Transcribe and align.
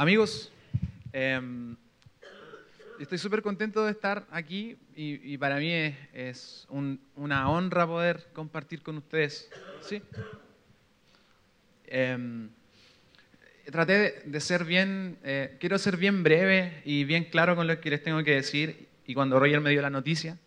Amigos, 0.00 0.50
em, 1.12 1.76
estoy 2.98 3.18
súper 3.18 3.42
contento 3.42 3.84
de 3.84 3.90
estar 3.90 4.26
aquí 4.30 4.78
y, 4.96 5.36
para 5.36 5.58
mí 5.58 5.70
es, 5.70 5.94
es 6.14 6.66
un- 6.70 6.98
una 7.16 7.50
honra 7.50 7.86
poder 7.86 8.30
compartir 8.32 8.80
con 8.80 8.96
ustedes. 8.96 9.50
¿sí? 9.82 10.00
Em, 11.84 12.48
traté 13.70 13.92
de, 13.92 14.22
de 14.24 14.40
ser 14.40 14.64
bien, 14.64 15.18
eh, 15.22 15.58
quiero 15.60 15.76
ser 15.76 15.98
bien 15.98 16.22
breve 16.22 16.80
y 16.86 17.04
bien 17.04 17.24
claro 17.24 17.54
con 17.54 17.66
lo 17.66 17.78
que 17.78 17.90
les 17.90 18.02
tengo 18.02 18.24
que 18.24 18.36
decir. 18.36 18.88
Y 19.04 19.12
cuando 19.12 19.38
Roger 19.38 19.60
me 19.60 19.68
dio 19.68 19.82
la 19.82 19.90
noticia, 19.90 20.38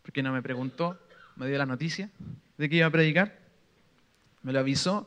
porque 0.00 0.22
no 0.22 0.32
me 0.32 0.40
preguntó, 0.40 0.98
me 1.36 1.46
dio 1.48 1.58
la 1.58 1.66
noticia 1.66 2.08
de 2.56 2.70
que 2.70 2.76
iba 2.76 2.86
a 2.86 2.90
predicar, 2.90 3.38
me 4.40 4.54
lo 4.54 4.60
avisó, 4.60 5.06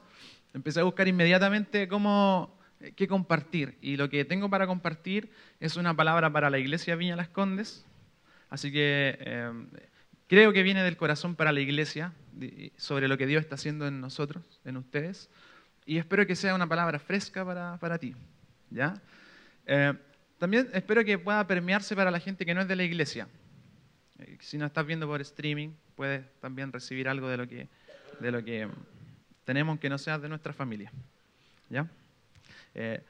empecé 0.53 0.79
a 0.79 0.83
buscar 0.83 1.07
inmediatamente 1.07 1.87
cómo, 1.87 2.58
eh, 2.81 2.93
qué 2.95 3.07
compartir. 3.07 3.77
Y 3.81 3.97
lo 3.97 4.09
que 4.09 4.25
tengo 4.25 4.49
para 4.49 4.67
compartir 4.67 5.31
es 5.59 5.75
una 5.75 5.95
palabra 5.95 6.31
para 6.31 6.49
la 6.49 6.59
iglesia 6.59 6.95
Viña 6.95 7.15
Las 7.15 7.29
Condes. 7.29 7.85
Así 8.49 8.71
que 8.71 9.17
eh, 9.19 9.51
creo 10.27 10.53
que 10.53 10.63
viene 10.63 10.83
del 10.83 10.97
corazón 10.97 11.35
para 11.35 11.51
la 11.51 11.59
iglesia, 11.59 12.13
sobre 12.77 13.07
lo 13.07 13.17
que 13.17 13.27
Dios 13.27 13.41
está 13.41 13.55
haciendo 13.55 13.87
en 13.87 13.99
nosotros, 13.99 14.43
en 14.63 14.77
ustedes. 14.77 15.29
Y 15.85 15.97
espero 15.97 16.25
que 16.25 16.35
sea 16.35 16.55
una 16.55 16.67
palabra 16.67 16.99
fresca 16.99 17.43
para, 17.43 17.77
para 17.77 17.97
ti. 17.97 18.15
¿ya? 18.69 19.01
Eh, 19.65 19.93
también 20.37 20.69
espero 20.73 21.03
que 21.03 21.17
pueda 21.17 21.45
permearse 21.45 21.95
para 21.95 22.11
la 22.11 22.19
gente 22.19 22.45
que 22.45 22.53
no 22.53 22.61
es 22.61 22.67
de 22.67 22.75
la 22.75 22.83
iglesia. 22.83 23.27
Si 24.39 24.57
nos 24.57 24.67
estás 24.67 24.85
viendo 24.85 25.07
por 25.07 25.21
streaming, 25.21 25.69
puedes 25.95 26.23
también 26.39 26.71
recibir 26.71 27.07
algo 27.07 27.27
de 27.29 27.37
lo 27.37 27.47
que, 27.47 27.67
de 28.19 28.31
lo 28.31 28.43
que 28.43 28.67
tenemos 29.45 29.79
que 29.79 29.89
no 29.89 29.97
sea 29.97 30.19
de 30.19 30.29
nuestra 30.29 30.53
familia. 30.53 30.91
¿ya? 31.69 31.87
Eh, 32.75 33.01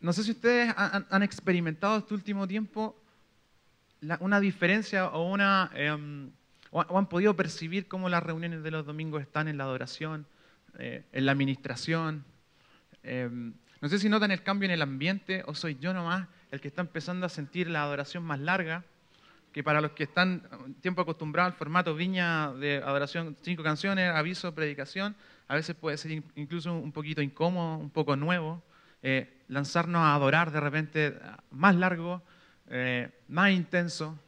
no 0.00 0.12
sé 0.12 0.22
si 0.22 0.32
ustedes 0.32 0.74
han, 0.76 1.22
experimentado 1.22 1.98
este 1.98 2.14
último 2.14 2.46
tiempo 2.46 2.94
una 4.20 4.38
diferencia 4.38 5.08
o, 5.08 5.32
una, 5.32 5.70
em, 5.74 6.30
o, 6.70 6.98
han 6.98 7.08
podido 7.08 7.34
percibir 7.34 7.88
cómo 7.88 8.10
las 8.10 8.22
reuniones 8.22 8.62
de 8.62 8.70
los 8.70 8.84
domingos 8.84 9.22
están 9.22 9.48
en 9.48 9.56
la 9.56 9.64
adoración, 9.64 10.26
eh, 10.78 11.04
en 11.12 11.24
la 11.24 11.32
administración. 11.32 12.24
Em, 13.02 13.54
no 13.80 13.88
sé 13.88 13.98
si 13.98 14.08
notan 14.08 14.30
el 14.30 14.42
cambio 14.42 14.66
en 14.66 14.72
el 14.72 14.82
ambiente 14.82 15.42
o 15.46 15.54
soy 15.54 15.78
yo 15.80 15.94
nomás 15.94 16.28
el 16.50 16.60
que 16.60 16.68
está 16.68 16.82
empezando 16.82 17.26
a 17.26 17.28
sentir 17.28 17.68
la 17.68 17.82
adoración 17.82 18.22
más 18.24 18.38
larga, 18.38 18.84
que 19.52 19.62
para 19.62 19.80
los 19.80 19.92
que 19.92 20.04
están 20.04 20.42
un 20.64 20.74
tiempo 20.74 21.02
acostumbrados 21.02 21.52
al 21.52 21.58
formato 21.58 21.94
viña 21.94 22.52
de 22.52 22.76
adoración, 22.76 23.36
cinco 23.42 23.62
canciones, 23.62 24.10
aviso, 24.10 24.54
predicación, 24.54 25.16
a 25.48 25.54
veces 25.54 25.76
puede 25.76 25.96
ser 25.96 26.10
in- 26.12 26.24
incluso 26.36 26.72
un 26.74 26.92
poquito 26.92 27.20
incómodo, 27.22 27.76
un 27.78 27.90
poco 27.90 28.16
nuevo, 28.16 28.62
eh, 29.02 29.32
lanzarnos 29.48 30.00
a 30.00 30.14
adorar 30.14 30.50
de 30.50 30.60
repente 30.60 31.14
más 31.50 31.74
largo, 31.76 32.22
eh, 32.70 33.10
más 33.28 33.50
intenso. 33.50 34.18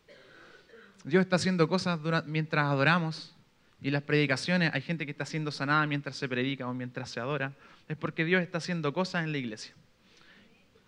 Dios 1.05 1.23
está 1.23 1.37
haciendo 1.37 1.69
cosas 1.69 2.03
dura- 2.03 2.23
mientras 2.27 2.67
adoramos 2.67 3.35
y 3.81 3.91
las 3.91 4.03
predicaciones, 4.03 4.73
hay 4.75 4.83
gente 4.83 5.05
que 5.07 5.13
está 5.13 5.25
siendo 5.25 5.51
sanada 5.51 5.87
mientras 5.87 6.17
se 6.17 6.29
predica 6.29 6.67
o 6.67 6.75
mientras 6.75 7.11
se 7.11 7.21
adora, 7.21 7.53
es 7.89 7.97
porque 7.97 8.25
Dios 8.25 8.43
está 8.43 8.59
haciendo 8.59 8.93
cosas 8.93 9.25
en 9.25 9.33
la 9.33 9.39
iglesia. 9.39 9.75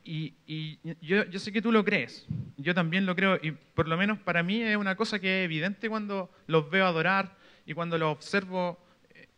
Y, 0.04 0.78
yo, 1.02 1.24
yo 1.26 1.38
sé 1.38 1.52
que 1.52 1.60
tú 1.60 1.70
lo 1.70 1.84
crees, 1.84 2.26
yo 2.56 2.74
también 2.74 3.04
lo 3.04 3.14
creo, 3.14 3.38
y 3.42 3.50
por 3.52 3.86
lo 3.88 3.96
menos 3.98 4.18
para 4.18 4.42
mí 4.42 4.62
es 4.62 4.74
una 4.76 4.96
cosa 4.96 5.18
que 5.18 5.40
es 5.40 5.44
evidente 5.44 5.90
cuando 5.90 6.30
los 6.46 6.70
veo 6.70 6.86
adorar 6.86 7.36
y 7.66 7.74
cuando 7.74 7.98
los 7.98 8.10
observo, 8.10 8.78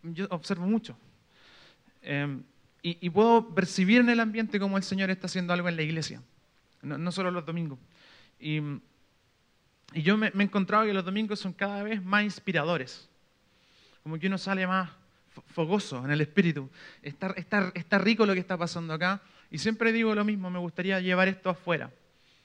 yo 0.02 0.26
observo 0.30 0.66
mucho. 0.66 0.96
Eh, 2.02 2.38
y, 2.82 2.98
y 3.00 3.10
puedo 3.10 3.54
percibir 3.54 4.00
en 4.00 4.08
el 4.08 4.20
ambiente 4.20 4.58
cómo 4.58 4.76
el 4.76 4.82
Señor 4.82 5.10
está 5.10 5.26
haciendo 5.26 5.52
algo 5.52 5.68
en 5.68 5.76
la 5.76 5.82
iglesia, 5.82 6.22
no, 6.82 6.96
no 6.96 7.12
solo 7.12 7.30
los 7.30 7.44
domingos. 7.44 7.78
Y, 8.38 8.58
y 9.92 10.02
yo 10.02 10.16
me, 10.16 10.30
me 10.34 10.44
he 10.44 10.46
encontrado 10.46 10.86
que 10.86 10.94
los 10.94 11.04
domingos 11.04 11.40
son 11.40 11.52
cada 11.52 11.82
vez 11.82 12.02
más 12.02 12.24
inspiradores, 12.24 13.08
como 14.02 14.18
que 14.18 14.28
uno 14.28 14.38
sale 14.38 14.66
más 14.66 14.90
fo- 15.34 15.42
fogoso 15.46 16.02
en 16.04 16.10
el 16.10 16.22
espíritu. 16.22 16.70
Está, 17.02 17.34
está, 17.36 17.70
está 17.74 17.98
rico 17.98 18.24
lo 18.24 18.32
que 18.32 18.40
está 18.40 18.56
pasando 18.56 18.94
acá. 18.94 19.20
Y 19.50 19.58
siempre 19.58 19.92
digo 19.92 20.14
lo 20.14 20.24
mismo, 20.24 20.48
me 20.48 20.60
gustaría 20.60 21.00
llevar 21.00 21.28
esto 21.28 21.50
afuera. 21.50 21.90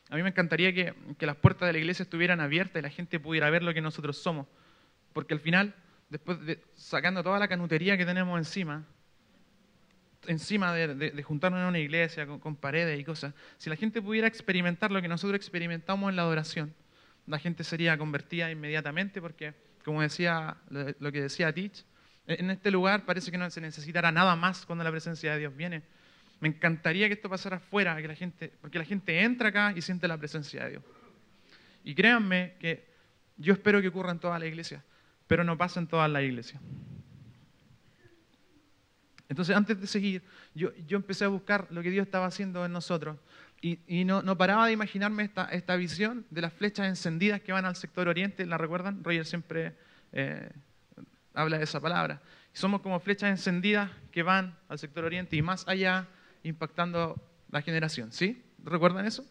A 0.10 0.16
mí 0.16 0.24
me 0.24 0.30
encantaría 0.30 0.74
que, 0.74 0.94
que 1.18 1.26
las 1.26 1.36
puertas 1.36 1.68
de 1.68 1.74
la 1.74 1.80
iglesia 1.80 2.04
estuvieran 2.04 2.42
abiertas 2.42 2.80
y 2.80 2.84
la 2.84 2.90
gente 2.90 3.20
pudiera 3.20 3.50
ver 3.50 3.64
lo 3.64 3.74
que 3.74 3.82
nosotros 3.82 4.18
somos. 4.18 4.48
Porque 5.14 5.34
al 5.34 5.40
final, 5.40 5.74
después 6.10 6.40
de 6.46 6.64
sacando 6.76 7.24
toda 7.24 7.40
la 7.40 7.48
canutería 7.48 7.98
que 7.98 8.06
tenemos 8.06 8.38
encima, 8.38 8.86
encima 10.28 10.74
de, 10.74 11.24
juntarnos 11.24 11.62
en 11.62 11.68
una 11.68 11.80
iglesia 11.80 12.26
con, 12.26 12.56
paredes 12.56 13.00
y 13.00 13.04
cosas, 13.04 13.34
si 13.58 13.70
la 13.70 13.76
gente 13.76 14.02
pudiera 14.02 14.28
experimentar 14.28 14.92
lo 14.92 15.02
que 15.02 15.08
nosotros 15.08 15.36
experimentamos 15.36 16.10
en 16.10 16.16
la 16.16 16.24
adoración, 16.24 16.74
la 17.28 17.40
gente 17.40 17.64
sería 17.64 17.98
convertida 17.98 18.52
inmediatamente 18.52 19.22
porque, 19.22 19.54
como 19.84 20.02
decía 20.02 20.58
lo, 20.70 21.12
que 21.12 21.22
decía 21.22 21.54
Teach, 21.54 21.84
en 22.28 22.50
este 22.50 22.72
lugar 22.72 23.06
parece 23.06 23.32
que 23.32 23.38
no 23.38 23.50
se 23.50 23.62
necesitará 23.62 24.12
nada 24.12 24.36
más 24.36 24.66
cuando 24.66 24.84
la 24.84 24.92
presencia 24.92 25.34
de 25.34 25.40
Dios 25.40 25.56
viene. 25.56 25.84
Me 26.40 26.50
encantaría 26.50 27.08
que 27.08 27.14
esto 27.14 27.30
pasara 27.30 27.58
afuera, 27.58 28.00
que 28.02 28.08
la 28.08 28.16
gente, 28.16 28.52
porque 28.62 28.78
la 28.78 28.86
gente 28.86 29.22
entra 29.22 29.50
acá 29.50 29.74
y 29.76 29.82
siente 29.82 30.08
la 30.08 30.18
presencia 30.18 30.66
de 30.66 30.72
Dios. 30.72 30.84
Y 31.84 31.96
créanme 31.96 32.56
que 32.60 32.88
yo 33.38 33.54
espero 33.54 33.82
que 33.82 33.88
ocurra 33.88 34.12
en 34.12 34.20
toda 34.20 34.38
la 34.38 34.46
iglesia, 34.46 34.84
pero 35.28 35.44
no 35.44 35.58
pasa 35.58 35.80
en 35.80 35.88
todas 35.88 36.10
las 36.10 36.24
iglesias. 36.24 36.62
Entonces, 39.28 39.56
antes 39.56 39.80
de 39.82 39.88
seguir, 39.88 40.24
yo, 40.54 40.72
yo 40.88 40.98
empecé 40.98 41.26
a 41.26 41.30
buscar 41.30 41.68
lo 41.72 41.82
que 41.82 41.90
Dios 41.90 42.06
estaba 42.06 42.28
haciendo 42.28 42.64
en 42.64 42.72
nosotros 42.72 43.18
y, 43.62 44.06
no, 44.06 44.22
no 44.22 44.38
paraba 44.38 44.68
de 44.68 44.74
imaginarme 44.74 45.24
esta, 45.24 45.46
esta 45.46 45.76
visión 45.76 46.26
de 46.30 46.42
las 46.42 46.54
flechas 46.54 46.88
encendidas 46.88 47.42
que 47.42 47.52
van 47.52 47.66
al 47.66 47.76
sector 47.76 48.08
oriente. 48.08 48.46
¿La 48.46 48.60
recuerdan? 48.60 49.04
Roger 49.04 49.26
siempre 49.26 49.76
eh, 50.12 50.52
habla 51.34 51.58
de 51.58 51.64
esa 51.64 51.80
palabra. 51.80 52.22
Somos 52.54 52.82
como 52.82 53.00
flechas 53.00 53.32
encendidas 53.32 53.90
que 54.12 54.22
van 54.22 54.56
al 54.70 54.78
sector 54.78 55.04
oriente 55.04 55.36
y 55.36 55.42
más 55.42 55.68
allá, 55.68 56.08
impactando 56.44 57.20
la 57.50 57.64
generación. 57.64 58.12
¿Sí? 58.12 58.44
¿Recuerdan 58.64 59.08
eso? 59.08 59.26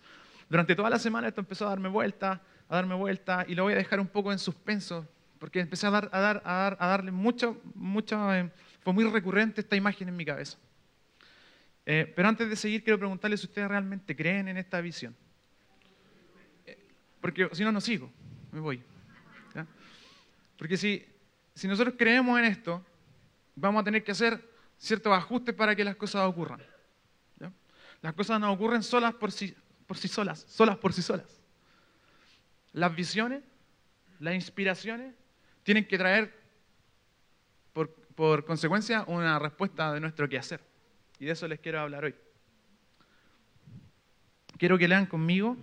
Durante 0.49 0.75
toda 0.75 0.91
la 0.91 0.99
semana 0.99 1.29
esto 1.29 1.41
empezó 1.41 1.67
a 1.67 1.71
darme 1.71 1.89
vuelta, 1.89 2.43
a 2.69 2.75
darme 2.75 2.97
vuelta 2.97 3.45
y 3.47 3.55
lo 3.55 3.63
voy 3.63 3.75
a 3.75 3.77
dejar 3.77 4.01
un 4.01 4.09
poco 4.09 4.33
en 4.33 4.41
suspenso 4.41 5.09
porque 5.45 5.61
empecé 5.61 5.87
a, 5.87 5.91
dar, 5.91 6.09
a, 6.11 6.21
dar, 6.21 6.43
a, 6.43 6.53
dar, 6.55 6.77
a 6.81 6.87
darle 6.87 7.11
mucho, 7.11 7.61
mucho 7.75 8.33
eh, 8.33 8.51
fue 8.81 8.95
muy 8.95 9.05
recurrente 9.05 9.61
esta 9.61 9.77
imagen 9.77 10.09
en 10.09 10.17
mi 10.17 10.25
cabeza. 10.25 10.57
Eh, 11.85 12.11
pero 12.17 12.29
antes 12.29 12.49
de 12.49 12.57
seguir, 12.57 12.83
quiero 12.83 12.99
preguntarles 12.99 13.41
si 13.41 13.47
ustedes 13.47 13.69
realmente 13.69 14.17
creen 14.17 14.49
en 14.49 14.57
esta 14.57 14.81
visión. 14.81 15.15
Eh, 16.65 16.79
porque 17.21 17.51
si 17.53 17.63
no, 17.63 17.73
no 17.73 17.83
sigo, 17.83 18.11
me 18.53 18.61
voy. 18.61 18.83
¿ya? 19.55 19.67
Porque 20.57 20.79
si, 20.79 21.05
si 21.55 21.69
nosotros 21.69 21.95
creemos 21.99 22.39
en 22.39 22.47
esto, 22.47 22.83
vamos 23.55 23.83
a 23.83 23.85
tener 23.85 24.03
que 24.03 24.13
hacer 24.13 24.43
ciertos 24.79 25.13
ajustes 25.13 25.55
para 25.55 25.77
que 25.77 25.85
las 25.85 25.97
cosas 25.97 26.27
ocurran. 26.27 26.63
¿ya? 27.39 27.53
Las 28.01 28.15
cosas 28.15 28.41
no 28.41 28.51
ocurren 28.51 28.83
solas 28.83 29.13
por 29.13 29.31
sí, 29.31 29.55
por 29.87 29.99
sí 29.99 30.09
solas, 30.09 30.47
solas 30.49 30.79
por 30.79 30.95
sí 30.95 31.03
solas. 31.03 31.39
Las 32.73 32.97
visiones, 32.97 33.43
las 34.21 34.35
inspiraciones, 34.35 35.15
tienen 35.65 35.87
que 35.87 35.99
traer 35.99 36.33
por, 38.15 38.45
consecuencia 38.45 39.03
una 39.09 39.41
respuesta 39.41 39.93
de 39.93 39.99
nuestro 39.99 40.29
quehacer. 40.29 40.61
Y 41.19 41.25
de 41.25 41.33
eso 41.33 41.49
les 41.49 41.59
quiero 41.59 41.81
hablar 41.81 42.05
hoy. 42.05 42.15
Quiero 44.57 44.79
que 44.79 44.87
lean 44.87 45.07
conmigo 45.07 45.57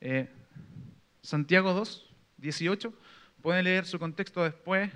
eh, 0.00 0.30
Santiago 1.20 1.74
2, 1.74 2.08
18. 2.38 2.94
Pueden 3.42 3.64
leer 3.64 3.84
su 3.84 3.98
contexto 3.98 4.42
después. 4.42 4.90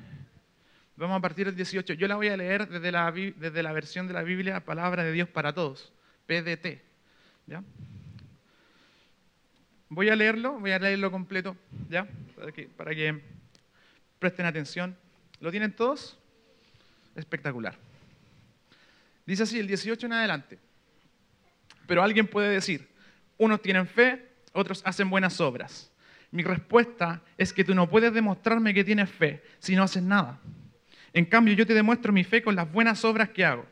Vamos 0.97 1.19
a 1.19 1.21
partir 1.21 1.45
del 1.47 1.57
18. 1.57 1.93
Yo 1.95 2.09
la 2.09 2.17
voy 2.17 2.29
a 2.29 2.37
leer 2.37 2.67
desde 2.67 2.91
la, 2.91 3.13
desde 3.13 3.63
la 3.63 3.73
versión 3.73 4.07
de 4.07 4.15
la 4.15 4.23
Biblia 4.23 4.65
Palabra 4.65 5.05
de 5.05 5.13
Dios 5.13 5.29
para 5.29 5.53
Todos, 5.53 5.93
PDT. 6.27 6.81
¿ya? 7.47 7.63
Voy 9.91 10.09
a 10.09 10.17
leerlo, 10.17 10.59
voy 10.61 10.71
a 10.71 10.79
leerlo 10.79 11.11
completo, 11.11 11.57
¿ya? 11.91 12.09
Para 12.37 12.53
que, 12.53 12.69
para 12.69 12.95
que 12.95 13.40
presten 14.21 14.47
atención. 14.47 14.97
¿Lo 15.41 15.51
tienen 15.51 15.73
todos? 15.73 16.17
Espectacular. 17.17 17.77
Dice 19.27 19.43
así, 19.43 19.59
el 19.59 19.67
18 19.67 20.07
en 20.07 20.13
adelante. 20.13 20.59
Pero 21.87 22.05
alguien 22.05 22.29
puede 22.29 22.51
decir, 22.51 22.89
unos 23.39 23.61
tienen 23.63 23.87
fe, 23.89 24.29
otros 24.53 24.83
hacen 24.85 25.11
buenas 25.11 25.41
obras. 25.41 25.91
Mi 26.31 26.45
respuesta 26.45 27.23
es 27.37 27.53
que 27.53 27.65
tú 27.65 27.75
no 27.75 27.89
puedes 27.91 28.13
demostrarme 28.13 28.73
que 28.75 28.85
tienes 28.85 29.11
fe 29.11 29.43
si 29.59 29.75
no 29.75 29.83
haces 29.83 30.03
nada. 30.03 30.39
En 31.13 31.25
cambio, 31.25 31.55
yo 31.55 31.67
te 31.67 31.75
demuestro 31.75 32.13
mi 32.13 32.23
fe 32.23 32.43
con 32.43 32.55
las 32.55 32.71
buenas 32.71 33.05
obras 33.05 33.31
que 33.31 33.45
hago. 33.45 33.67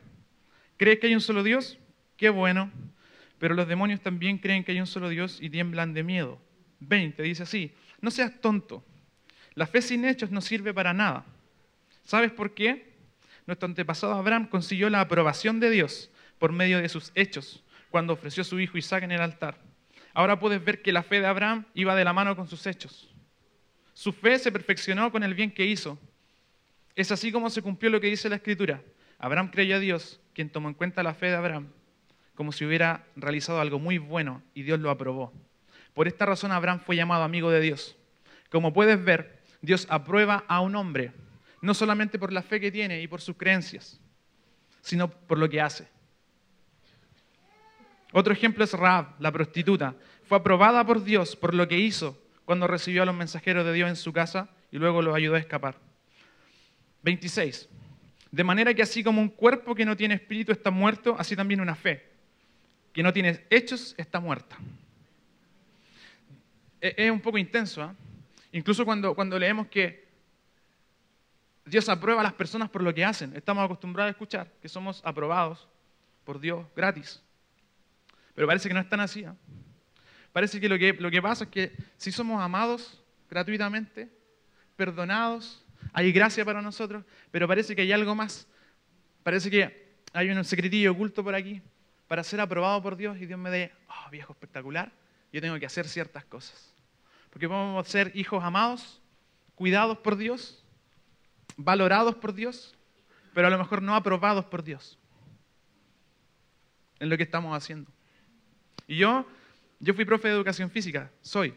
¿Crees 0.75 0.99
que 0.99 1.07
hay 1.07 1.13
un 1.13 1.21
solo 1.21 1.43
Dios? 1.43 1.77
Qué 2.17 2.29
bueno. 2.29 2.71
Pero 3.37 3.55
los 3.55 3.67
demonios 3.67 4.01
también 4.01 4.37
creen 4.39 4.63
que 4.63 4.73
hay 4.73 4.81
un 4.81 4.87
solo 4.87 5.07
Dios 5.07 5.37
y 5.41 5.49
tiemblan 5.49 5.93
de 5.93 6.03
miedo. 6.03 6.41
20 6.81 7.23
dice 7.23 7.43
así, 7.43 7.73
no 8.01 8.11
seas 8.11 8.41
tonto. 8.41 8.83
La 9.59 9.67
fe 9.67 9.81
sin 9.81 10.05
hechos 10.05 10.31
no 10.31 10.39
sirve 10.39 10.73
para 10.73 10.93
nada. 10.93 11.25
¿Sabes 12.05 12.31
por 12.31 12.53
qué? 12.53 12.93
Nuestro 13.45 13.65
antepasado 13.65 14.13
Abraham 14.13 14.47
consiguió 14.47 14.89
la 14.89 15.01
aprobación 15.01 15.59
de 15.59 15.69
Dios 15.69 16.09
por 16.37 16.53
medio 16.53 16.81
de 16.81 16.87
sus 16.87 17.11
hechos, 17.13 17.61
cuando 17.89 18.13
ofreció 18.13 18.39
a 18.39 18.45
su 18.45 18.57
hijo 18.61 18.77
Isaac 18.77 19.03
en 19.03 19.11
el 19.11 19.19
altar. 19.19 19.57
Ahora 20.13 20.39
puedes 20.39 20.63
ver 20.63 20.81
que 20.81 20.93
la 20.93 21.03
fe 21.03 21.19
de 21.19 21.27
Abraham 21.27 21.65
iba 21.73 21.93
de 21.93 22.05
la 22.05 22.13
mano 22.13 22.37
con 22.37 22.47
sus 22.47 22.65
hechos. 22.67 23.13
Su 23.93 24.13
fe 24.13 24.39
se 24.39 24.49
perfeccionó 24.49 25.11
con 25.11 25.23
el 25.23 25.33
bien 25.33 25.51
que 25.51 25.65
hizo. 25.65 25.99
Es 26.95 27.11
así 27.11 27.29
como 27.29 27.49
se 27.49 27.61
cumplió 27.61 27.89
lo 27.89 27.99
que 27.99 28.07
dice 28.07 28.29
la 28.29 28.37
Escritura. 28.37 28.81
Abraham 29.17 29.51
creyó 29.51 29.75
a 29.75 29.79
Dios, 29.79 30.21
quien 30.33 30.49
tomó 30.49 30.69
en 30.69 30.73
cuenta 30.73 31.03
la 31.03 31.15
fe 31.15 31.25
de 31.25 31.35
Abraham, 31.35 31.67
como 32.33 32.53
si 32.53 32.63
hubiera 32.63 33.03
realizado 33.17 33.59
algo 33.59 33.77
muy 33.77 33.97
bueno 33.97 34.41
y 34.53 34.63
Dios 34.63 34.79
lo 34.79 34.89
aprobó. 34.89 35.33
Por 35.93 36.07
esta 36.07 36.25
razón 36.25 36.53
Abraham 36.53 36.79
fue 36.79 36.95
llamado 36.95 37.23
amigo 37.23 37.51
de 37.51 37.59
Dios. 37.59 37.97
Como 38.49 38.71
puedes 38.71 39.03
ver, 39.03 39.38
Dios 39.61 39.87
aprueba 39.89 40.45
a 40.47 40.61
un 40.61 40.75
hombre, 40.75 41.11
no 41.61 41.73
solamente 41.73 42.17
por 42.17 42.31
la 42.31 42.41
fe 42.41 42.59
que 42.59 42.71
tiene 42.71 43.01
y 43.01 43.07
por 43.07 43.21
sus 43.21 43.35
creencias, 43.35 43.99
sino 44.81 45.09
por 45.09 45.37
lo 45.37 45.49
que 45.49 45.61
hace. 45.61 45.87
Otro 48.11 48.33
ejemplo 48.33 48.63
es 48.63 48.73
Raab, 48.73 49.19
la 49.19 49.31
prostituta. 49.31 49.95
Fue 50.23 50.37
aprobada 50.37 50.85
por 50.85 51.03
Dios 51.03 51.35
por 51.35 51.53
lo 51.53 51.67
que 51.67 51.77
hizo 51.77 52.17
cuando 52.45 52.67
recibió 52.67 53.03
a 53.03 53.05
los 53.05 53.15
mensajeros 53.15 53.65
de 53.65 53.73
Dios 53.73 53.89
en 53.89 53.95
su 53.95 54.11
casa 54.13 54.49
y 54.71 54.77
luego 54.77 55.01
los 55.01 55.15
ayudó 55.15 55.35
a 55.35 55.39
escapar. 55.39 55.75
26. 57.03 57.69
De 58.31 58.43
manera 58.43 58.73
que 58.73 58.81
así 58.81 59.03
como 59.03 59.21
un 59.21 59.29
cuerpo 59.29 59.75
que 59.75 59.85
no 59.85 59.95
tiene 59.95 60.15
espíritu 60.15 60.51
está 60.51 60.71
muerto, 60.71 61.15
así 61.17 61.35
también 61.35 61.61
una 61.61 61.75
fe 61.75 62.09
que 62.93 63.03
no 63.03 63.13
tiene 63.13 63.45
hechos 63.49 63.95
está 63.97 64.19
muerta. 64.19 64.57
E-, 66.81 66.95
es 66.97 67.11
un 67.11 67.21
poco 67.21 67.37
intenso. 67.37 67.83
¿eh? 67.83 67.89
Incluso 68.51 68.85
cuando, 68.85 69.13
cuando 69.13 69.37
leemos 69.37 69.67
que 69.67 70.07
Dios 71.65 71.87
aprueba 71.87 72.21
a 72.21 72.23
las 72.23 72.33
personas 72.33 72.69
por 72.69 72.81
lo 72.81 72.93
que 72.93 73.05
hacen, 73.05 73.35
estamos 73.35 73.63
acostumbrados 73.63 74.09
a 74.09 74.11
escuchar 74.11 74.51
que 74.61 74.67
somos 74.67 75.01
aprobados 75.05 75.67
por 76.23 76.39
Dios 76.39 76.65
gratis. 76.75 77.21
Pero 78.33 78.47
parece 78.47 78.67
que 78.67 78.73
no 78.73 78.79
es 78.79 78.89
tan 78.89 78.99
así. 78.99 79.21
¿eh? 79.21 79.31
Parece 80.33 80.59
que 80.59 80.69
lo, 80.69 80.77
que 80.79 80.93
lo 80.93 81.11
que 81.11 81.21
pasa 81.21 81.43
es 81.43 81.49
que 81.49 81.73
si 81.97 82.11
somos 82.11 82.41
amados 82.41 83.03
gratuitamente, 83.29 84.09
perdonados, 84.75 85.63
hay 85.93 86.11
gracia 86.11 86.43
para 86.43 86.61
nosotros, 86.61 87.03
pero 87.31 87.47
parece 87.47 87.75
que 87.75 87.83
hay 87.83 87.91
algo 87.91 88.15
más. 88.15 88.47
Parece 89.23 89.51
que 89.51 89.89
hay 90.13 90.29
un 90.29 90.43
secretillo 90.43 90.91
oculto 90.91 91.23
por 91.23 91.35
aquí 91.35 91.61
para 92.07 92.23
ser 92.23 92.41
aprobado 92.41 92.81
por 92.81 92.95
Dios 92.95 93.17
y 93.19 93.27
Dios 93.27 93.39
me 93.39 93.51
dé, 93.51 93.71
oh, 93.87 94.09
viejo 94.09 94.33
espectacular, 94.33 94.91
yo 95.31 95.41
tengo 95.41 95.59
que 95.59 95.65
hacer 95.67 95.87
ciertas 95.87 96.25
cosas. 96.25 96.73
Porque 97.29 97.47
podemos 97.47 97.87
ser 97.87 98.11
hijos 98.15 98.43
amados, 98.43 99.01
cuidados 99.55 99.97
por 99.99 100.15
Dios, 100.15 100.63
valorados 101.57 102.15
por 102.15 102.33
Dios, 102.33 102.75
pero 103.33 103.47
a 103.47 103.49
lo 103.49 103.57
mejor 103.57 103.81
no 103.81 103.95
aprobados 103.95 104.45
por 104.45 104.63
Dios 104.63 104.97
en 106.99 107.09
lo 107.09 107.17
que 107.17 107.23
estamos 107.23 107.55
haciendo. 107.55 107.91
Y 108.87 108.97
yo, 108.97 109.25
yo 109.79 109.93
fui 109.93 110.05
profe 110.05 110.27
de 110.27 110.33
educación 110.33 110.69
física, 110.69 111.11
soy, 111.21 111.53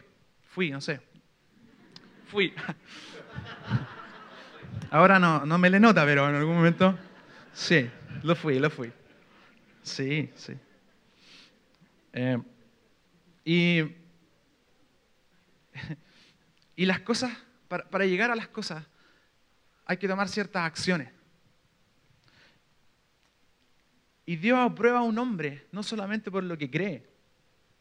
fui, 0.49 0.71
no 0.71 0.81
sé, 0.81 1.01
fui. 2.27 2.53
Ahora 4.91 5.19
no, 5.19 5.45
no 5.45 5.57
me 5.57 5.69
le 5.69 5.79
nota, 5.79 6.05
pero 6.05 6.29
en 6.29 6.35
algún 6.35 6.55
momento 6.55 6.97
sí, 7.53 7.89
lo 8.21 8.35
fui, 8.35 8.59
lo 8.59 8.69
fui. 8.69 8.91
Sí, 9.81 10.29
sí. 10.35 10.53
Eh, 12.13 12.37
y, 13.43 13.83
y 16.75 16.85
las 16.85 17.01
cosas, 17.01 17.31
para, 17.67 17.89
para 17.89 18.05
llegar 18.05 18.31
a 18.31 18.35
las 18.35 18.47
cosas, 18.47 18.85
hay 19.85 19.97
que 19.97 20.07
tomar 20.07 20.29
ciertas 20.29 20.63
acciones. 20.63 21.09
Y 24.25 24.37
Dios 24.37 24.57
aprueba 24.59 24.99
a 24.99 25.03
un 25.03 25.17
hombre 25.17 25.67
no 25.71 25.83
solamente 25.83 26.31
por 26.31 26.43
lo 26.43 26.57
que 26.57 26.71
cree, 26.71 27.05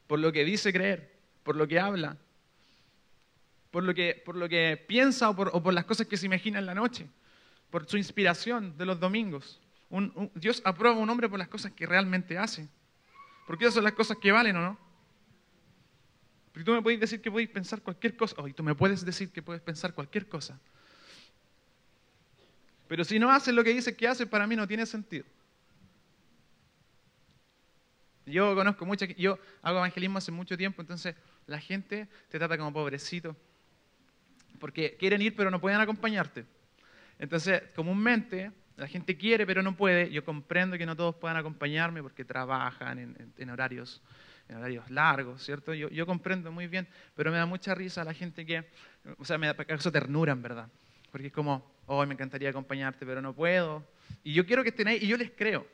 por 0.06 0.18
lo 0.18 0.32
que 0.32 0.44
dice 0.44 0.72
creer, 0.72 1.12
por 1.42 1.56
lo 1.56 1.68
que 1.68 1.78
habla, 1.78 2.16
por 3.70 3.84
lo 3.84 3.94
que, 3.94 4.20
por 4.24 4.36
lo 4.36 4.48
que 4.48 4.84
piensa 4.86 5.30
o 5.30 5.36
por, 5.36 5.62
por 5.62 5.72
las 5.72 5.84
cosas 5.84 6.06
que 6.06 6.16
se 6.16 6.26
imagina 6.26 6.58
en 6.58 6.66
la 6.66 6.74
noche, 6.74 7.08
por 7.70 7.86
su 7.86 7.96
inspiración 7.96 8.76
de 8.76 8.84
los 8.84 9.00
domingos. 9.00 9.60
Dios 10.34 10.60
aprueba 10.64 10.96
a 10.96 10.98
un 10.98 11.08
hombre 11.08 11.28
por 11.28 11.38
las 11.38 11.48
cosas 11.48 11.72
que 11.72 11.86
realmente 11.86 12.38
hace. 12.38 12.68
Porque 13.46 13.64
esas 13.64 13.74
son 13.74 13.84
las 13.84 13.92
cosas 13.92 14.18
que 14.18 14.32
valen, 14.32 14.56
¿o 14.56 14.62
no? 14.62 14.78
Tú 16.52 16.72
me 16.72 16.82
puedes 16.82 17.00
decir 17.00 17.20
que 17.20 17.30
podéis 17.30 17.48
pensar 17.48 17.80
cualquier 17.80 18.16
cosa, 18.16 18.36
o 18.38 18.48
tú 18.52 18.62
me 18.62 18.74
puedes 18.74 19.04
decir 19.04 19.30
que 19.30 19.42
puedes 19.42 19.62
pensar 19.62 19.94
cualquier 19.94 20.28
cosa. 20.28 20.60
Pero 22.88 23.04
si 23.04 23.18
no 23.18 23.30
haces 23.30 23.54
lo 23.54 23.64
que 23.64 23.72
dices 23.72 23.96
que 23.96 24.06
haces, 24.06 24.28
para 24.28 24.46
mí 24.46 24.54
no 24.54 24.68
tiene 24.68 24.84
sentido. 24.84 25.24
Yo 28.26 28.54
conozco 28.54 28.84
mucha, 28.84 29.06
yo 29.06 29.38
hago 29.62 29.78
evangelismo 29.78 30.18
hace 30.18 30.30
mucho 30.30 30.56
tiempo, 30.56 30.82
entonces 30.82 31.16
la 31.46 31.58
gente 31.58 32.08
te 32.28 32.38
trata 32.38 32.56
como 32.56 32.72
pobrecito, 32.72 33.36
porque 34.60 34.96
quieren 34.96 35.22
ir 35.22 35.34
pero 35.34 35.50
no 35.50 35.60
pueden 35.60 35.80
acompañarte. 35.80 36.44
Entonces, 37.18 37.62
comúnmente, 37.74 38.52
la 38.76 38.86
gente 38.86 39.16
quiere 39.16 39.46
pero 39.46 39.62
no 39.62 39.76
puede. 39.76 40.10
Yo 40.10 40.24
comprendo 40.24 40.78
que 40.78 40.86
no 40.86 40.96
todos 40.96 41.14
puedan 41.16 41.36
acompañarme 41.36 42.02
porque 42.02 42.24
trabajan 42.24 42.98
en, 43.36 43.50
horarios, 43.50 44.02
en 44.52 44.58
horarios 44.58 44.90
largos, 44.90 45.42
¿cierto? 45.42 45.74
Yo, 45.74 45.88
yo, 45.88 46.06
comprendo 46.06 46.52
muy 46.52 46.66
bien, 46.66 46.86
pero 47.14 47.30
me 47.30 47.38
da 47.38 47.46
mucha 47.46 47.74
risa 47.74 48.04
la 48.04 48.14
gente 48.14 48.44
que, 48.46 48.64
o 49.18 49.24
sea, 49.24 49.38
me 49.38 49.46
da 49.46 49.56
eso 49.68 49.90
ternura, 49.90 50.32
en 50.32 50.42
verdad. 50.42 50.68
Porque 51.10 51.28
es 51.28 51.32
como, 51.32 51.70
oh, 51.86 52.04
me 52.06 52.14
encantaría 52.14 52.50
acompañarte, 52.50 53.04
pero 53.04 53.20
no 53.20 53.34
puedo. 53.34 53.84
Y 54.22 54.32
yo 54.32 54.46
quiero 54.46 54.62
que 54.62 54.70
estén 54.70 54.88
ahí, 54.88 54.98
y 55.00 55.06
yo 55.06 55.16
les 55.16 55.30
creo. 55.30 55.66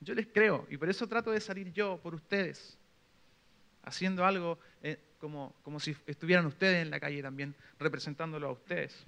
Yo 0.00 0.14
les 0.14 0.26
creo, 0.26 0.66
y 0.70 0.76
por 0.76 0.88
eso 0.90 1.06
trato 1.06 1.30
de 1.30 1.40
salir 1.40 1.72
yo 1.72 1.98
por 2.02 2.14
ustedes, 2.14 2.78
haciendo 3.84 4.24
algo 4.24 4.58
eh, 4.82 4.98
como, 5.18 5.54
como 5.62 5.80
si 5.80 5.96
estuvieran 6.06 6.44
ustedes 6.44 6.82
en 6.82 6.90
la 6.90 7.00
calle 7.00 7.22
también, 7.22 7.54
representándolo 7.78 8.48
a 8.48 8.52
ustedes. 8.52 9.06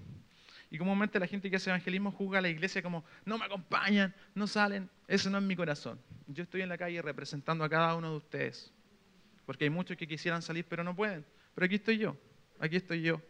Y 0.71 0.79
comúnmente 0.79 1.21
la 1.21 1.27
gente 1.27 1.51
que 1.51 1.57
hace 1.57 1.71
evangelismo 1.71 2.11
juzga 2.11 2.39
a 2.39 2.43
la 2.43 2.49
iglesia 2.49 2.83
como, 2.83 3.05
no 3.25 3.39
me 3.39 3.45
acompañan, 3.45 4.15
no 4.35 4.47
salen. 4.47 4.91
Ese 5.07 5.31
no 5.31 5.39
es 5.39 5.45
mi 5.45 5.55
corazón. 5.55 6.01
Yo 6.27 6.43
estoy 6.43 6.63
en 6.63 6.69
la 6.69 6.79
calle 6.79 7.01
representando 7.03 7.63
a 7.63 7.69
cada 7.69 7.95
uno 7.95 8.11
de 8.11 8.17
ustedes. 8.17 8.73
Porque 9.47 9.65
hay 9.65 9.71
muchos 9.71 9.97
que 9.97 10.07
quisieran 10.07 10.43
salir, 10.43 10.67
pero 10.69 10.85
no 10.85 10.95
pueden. 10.95 11.25
Pero 11.55 11.65
aquí 11.65 11.77
estoy 11.77 11.99
yo, 11.99 12.17
aquí 12.61 12.77
estoy 12.77 13.01
yo, 13.01 13.21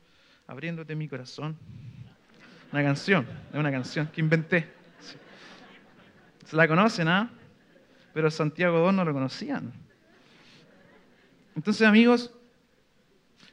abriéndote 0.47 0.97
mi 0.97 1.07
corazón. 1.07 1.57
Una 2.73 2.83
canción, 2.83 3.27
es 3.53 3.59
una 3.59 3.71
canción 3.71 4.09
que 4.09 4.21
inventé. 4.21 4.69
Se 6.47 6.57
la 6.57 6.67
conocen, 6.67 7.09
¿ah? 7.09 7.31
Pero 8.13 8.31
Santiago 8.31 8.85
II 8.85 8.97
no 8.97 9.05
lo 9.05 9.13
conocían. 9.13 9.73
Entonces, 11.55 11.87
amigos, 11.87 12.33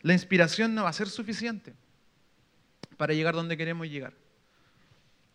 la 0.01 0.13
inspiración 0.13 0.74
no 0.74 0.84
va 0.84 0.89
a 0.89 0.93
ser 0.93 1.10
suficiente 1.10 1.74
para 2.98 3.13
llegar 3.13 3.34
donde 3.34 3.58
queremos 3.58 3.88
llegar. 3.88 4.13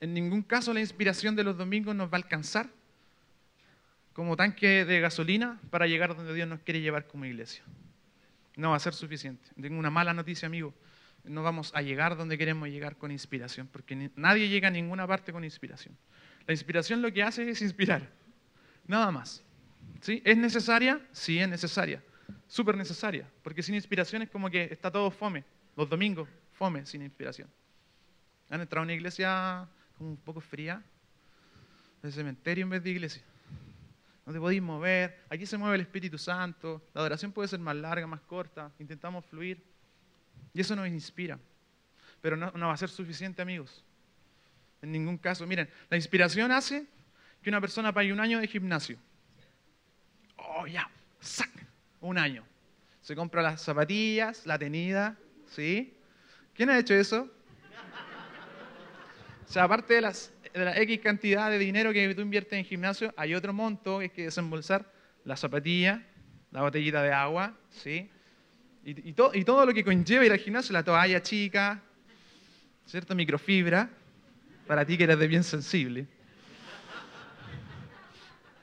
En 0.01 0.15
ningún 0.15 0.43
caso 0.43 0.73
la 0.73 0.81
inspiración 0.81 1.35
de 1.35 1.45
los 1.45 1.57
domingos 1.57 1.95
nos 1.95 2.09
va 2.09 2.13
a 2.13 2.17
alcanzar 2.17 2.69
como 4.19 4.35
tanque 4.35 4.85
de 4.85 4.99
gasolina 4.99 5.61
para 5.71 5.87
llegar 5.87 6.17
donde 6.17 6.35
Dios 6.35 6.49
nos 6.49 6.59
quiere 6.63 6.81
llevar 6.81 7.07
como 7.07 7.25
iglesia. 7.25 7.63
No 8.57 8.71
va 8.71 8.77
a 8.77 8.81
ser 8.81 8.93
suficiente. 8.93 9.49
Tengo 9.63 9.79
una 9.79 9.91
mala 9.91 10.13
noticia, 10.13 10.47
amigo. 10.47 10.75
No 11.23 11.45
vamos 11.45 11.71
a 11.73 11.83
llegar 11.83 12.17
donde 12.17 12.37
queremos 12.37 12.69
llegar 12.69 12.97
con 12.97 13.13
inspiración, 13.13 13.69
porque 13.69 14.11
nadie 14.17 14.49
llega 14.49 14.67
a 14.67 14.71
ninguna 14.73 15.07
parte 15.07 15.31
con 15.33 15.45
inspiración. 15.45 15.97
La 16.49 16.53
inspiración 16.53 17.01
lo 17.01 17.13
que 17.13 17.23
hace 17.23 17.49
es 17.49 17.63
inspirar, 17.63 18.11
nada 18.89 19.13
más. 19.13 19.45
¿Sí? 20.01 20.21
¿Es 20.25 20.37
necesaria? 20.37 21.01
Sí, 21.13 21.39
es 21.39 21.49
necesaria 21.49 22.03
súper 22.49 22.77
necesaria, 22.77 23.25
porque 23.45 23.63
sin 23.63 23.77
inspiración 23.77 24.23
es 24.23 24.31
como 24.31 24.51
que 24.51 24.65
está 24.65 24.91
todo 24.91 25.13
fome, 25.13 25.45
los 25.77 25.89
domingos, 25.89 26.29
fome, 26.55 26.85
sin 26.87 27.03
inspiración. 27.03 27.49
Han 28.51 28.63
entrado 28.63 28.83
a 28.83 28.85
una 28.85 28.95
iglesia 28.95 29.69
como 29.97 30.11
un 30.11 30.17
poco 30.17 30.41
fría, 30.41 30.83
de 32.03 32.11
cementerio 32.11 32.65
en 32.65 32.71
vez 32.71 32.83
de 32.83 32.91
iglesia. 32.91 33.23
No 34.29 34.35
te 34.35 34.41
podéis 34.41 34.61
mover, 34.61 35.25
aquí 35.31 35.47
se 35.47 35.57
mueve 35.57 35.77
el 35.77 35.81
Espíritu 35.81 36.19
Santo, 36.19 36.83
la 36.93 37.01
adoración 37.01 37.33
puede 37.33 37.49
ser 37.49 37.61
más 37.61 37.75
larga, 37.75 38.07
más 38.07 38.21
corta, 38.21 38.71
intentamos 38.79 39.25
fluir, 39.25 39.65
y 40.53 40.61
eso 40.61 40.77
nos 40.77 40.87
inspira. 40.87 41.39
Pero 42.21 42.37
no, 42.37 42.51
no 42.51 42.67
va 42.67 42.75
a 42.75 42.77
ser 42.77 42.91
suficiente, 42.91 43.41
amigos. 43.41 43.83
En 44.83 44.93
ningún 44.93 45.17
caso. 45.17 45.47
Miren, 45.47 45.71
la 45.89 45.97
inspiración 45.97 46.53
hace 46.53 46.87
que 47.41 47.49
una 47.49 47.59
persona 47.59 47.91
pague 47.91 48.13
un 48.13 48.21
año 48.21 48.39
de 48.39 48.47
gimnasio. 48.47 48.99
Oh, 50.37 50.67
ya, 50.67 50.91
sac, 51.21 51.49
un 52.03 52.19
año. 52.19 52.45
Se 53.01 53.17
compra 53.17 53.41
las 53.41 53.63
zapatillas, 53.63 54.45
la 54.45 54.59
tenida, 54.59 55.17
¿sí? 55.47 55.97
¿Quién 56.53 56.69
ha 56.69 56.79
hecho 56.79 56.93
eso? 56.93 57.31
O 59.49 59.51
sea, 59.51 59.65
aparte 59.65 59.95
de, 59.95 60.03
las, 60.03 60.31
de 60.59 60.65
la 60.65 60.77
X 60.83 61.01
cantidad 61.01 61.51
de 61.51 61.59
dinero 61.59 61.93
que 61.93 62.15
tú 62.15 62.21
inviertes 62.21 62.59
en 62.59 62.65
gimnasio, 62.65 63.13
hay 63.17 63.35
otro 63.35 63.53
monto 63.53 63.99
que 63.99 64.05
hay 64.05 64.11
que 64.11 64.25
desembolsar, 64.25 64.93
la 65.25 65.37
zapatilla, 65.37 66.03
la 66.51 66.63
botellita 66.63 67.03
de 67.03 67.13
agua, 67.13 67.55
¿sí? 67.71 68.11
Y, 68.85 69.11
y, 69.11 69.15
y 69.35 69.45
todo 69.45 69.67
lo 69.67 69.75
que 69.75 69.85
conlleva 69.85 70.25
ir 70.25 70.33
al 70.33 70.39
gimnasio, 70.39 70.73
la 70.73 70.83
toalla 70.83 71.23
chica, 71.23 71.83
¿cierto? 72.87 73.15
Microfibra, 73.15 73.91
para 74.67 74.85
ti 74.85 74.97
que 74.97 75.05
eres 75.05 75.19
de 75.19 75.29
bien 75.29 75.45
sensible. 75.45 76.07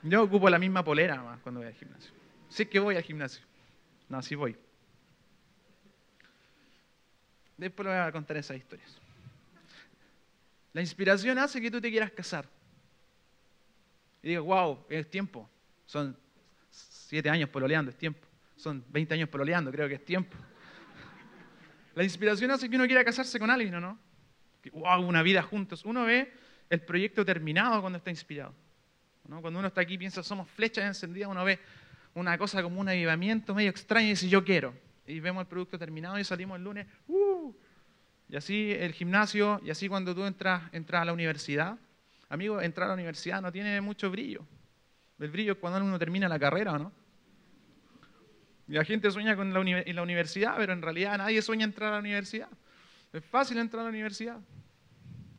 Yo 0.02 0.22
ocupo 0.22 0.48
la 0.48 0.58
misma 0.58 0.84
polera 0.84 1.20
más 1.22 1.40
cuando 1.40 1.60
voy 1.60 1.68
al 1.68 1.74
gimnasio. 1.74 2.12
Sí 2.48 2.66
que 2.66 2.78
voy 2.78 2.96
al 2.96 3.02
gimnasio. 3.02 3.44
No, 4.08 4.22
sí 4.22 4.34
voy. 4.34 4.56
Después 7.56 7.86
le 7.86 7.92
voy 7.92 8.02
a 8.02 8.12
contar 8.12 8.36
esas 8.36 8.56
historias. 8.56 9.05
La 10.76 10.82
inspiración 10.82 11.38
hace 11.38 11.58
que 11.58 11.70
tú 11.70 11.80
te 11.80 11.90
quieras 11.90 12.10
casar. 12.10 12.46
Y 14.22 14.28
digo, 14.28 14.44
wow, 14.44 14.84
es 14.90 15.08
tiempo. 15.08 15.48
Son 15.86 16.14
siete 16.68 17.30
años 17.30 17.48
pololeando, 17.48 17.90
es 17.90 17.96
tiempo. 17.96 18.28
Son 18.56 18.84
20 18.90 19.14
años 19.14 19.30
pololeando, 19.30 19.72
creo 19.72 19.88
que 19.88 19.94
es 19.94 20.04
tiempo. 20.04 20.36
La 21.94 22.04
inspiración 22.04 22.50
hace 22.50 22.68
que 22.68 22.76
uno 22.76 22.84
quiera 22.84 23.02
casarse 23.06 23.38
con 23.38 23.48
alguien, 23.48 23.80
¿no? 23.80 23.98
Que, 24.60 24.68
wow, 24.68 25.00
una 25.00 25.22
vida 25.22 25.40
juntos. 25.40 25.82
Uno 25.86 26.04
ve 26.04 26.30
el 26.68 26.82
proyecto 26.82 27.24
terminado 27.24 27.80
cuando 27.80 27.96
está 27.96 28.10
inspirado. 28.10 28.54
Cuando 29.40 29.58
uno 29.58 29.68
está 29.68 29.80
aquí 29.80 29.94
y 29.94 29.98
piensa, 29.98 30.22
somos 30.22 30.46
flechas 30.50 30.84
encendidas, 30.84 31.30
uno 31.30 31.42
ve 31.42 31.58
una 32.12 32.36
cosa 32.36 32.62
como 32.62 32.82
un 32.82 32.88
avivamiento 32.90 33.54
medio 33.54 33.70
extraño 33.70 34.08
y 34.08 34.10
dice, 34.10 34.28
yo 34.28 34.44
quiero. 34.44 34.74
Y 35.06 35.20
vemos 35.20 35.40
el 35.40 35.46
producto 35.46 35.78
terminado 35.78 36.18
y 36.18 36.24
salimos 36.24 36.58
el 36.58 36.64
lunes, 36.64 36.86
¡uh! 37.08 37.15
Y 38.28 38.36
así 38.36 38.72
el 38.72 38.92
gimnasio, 38.92 39.60
y 39.64 39.70
así 39.70 39.88
cuando 39.88 40.14
tú 40.14 40.24
entras, 40.24 40.62
entras 40.72 41.02
a 41.02 41.04
la 41.04 41.12
universidad. 41.12 41.78
Amigo, 42.28 42.60
entrar 42.60 42.86
a 42.86 42.88
la 42.88 42.94
universidad 42.94 43.40
no 43.40 43.52
tiene 43.52 43.80
mucho 43.80 44.10
brillo. 44.10 44.44
El 45.18 45.30
brillo 45.30 45.52
es 45.52 45.58
cuando 45.58 45.80
uno 45.84 45.98
termina 45.98 46.28
la 46.28 46.38
carrera, 46.38 46.78
¿no? 46.78 46.92
Y 48.68 48.72
la 48.72 48.84
gente 48.84 49.10
sueña 49.10 49.36
con 49.36 49.54
la, 49.54 49.60
en 49.60 49.96
la 49.96 50.02
universidad, 50.02 50.56
pero 50.56 50.72
en 50.72 50.82
realidad 50.82 51.16
nadie 51.18 51.40
sueña 51.40 51.64
entrar 51.64 51.90
a 51.90 51.92
la 51.94 52.00
universidad. 52.00 52.48
Es 53.12 53.24
fácil 53.24 53.58
entrar 53.58 53.80
a 53.80 53.84
la 53.84 53.90
universidad. 53.90 54.40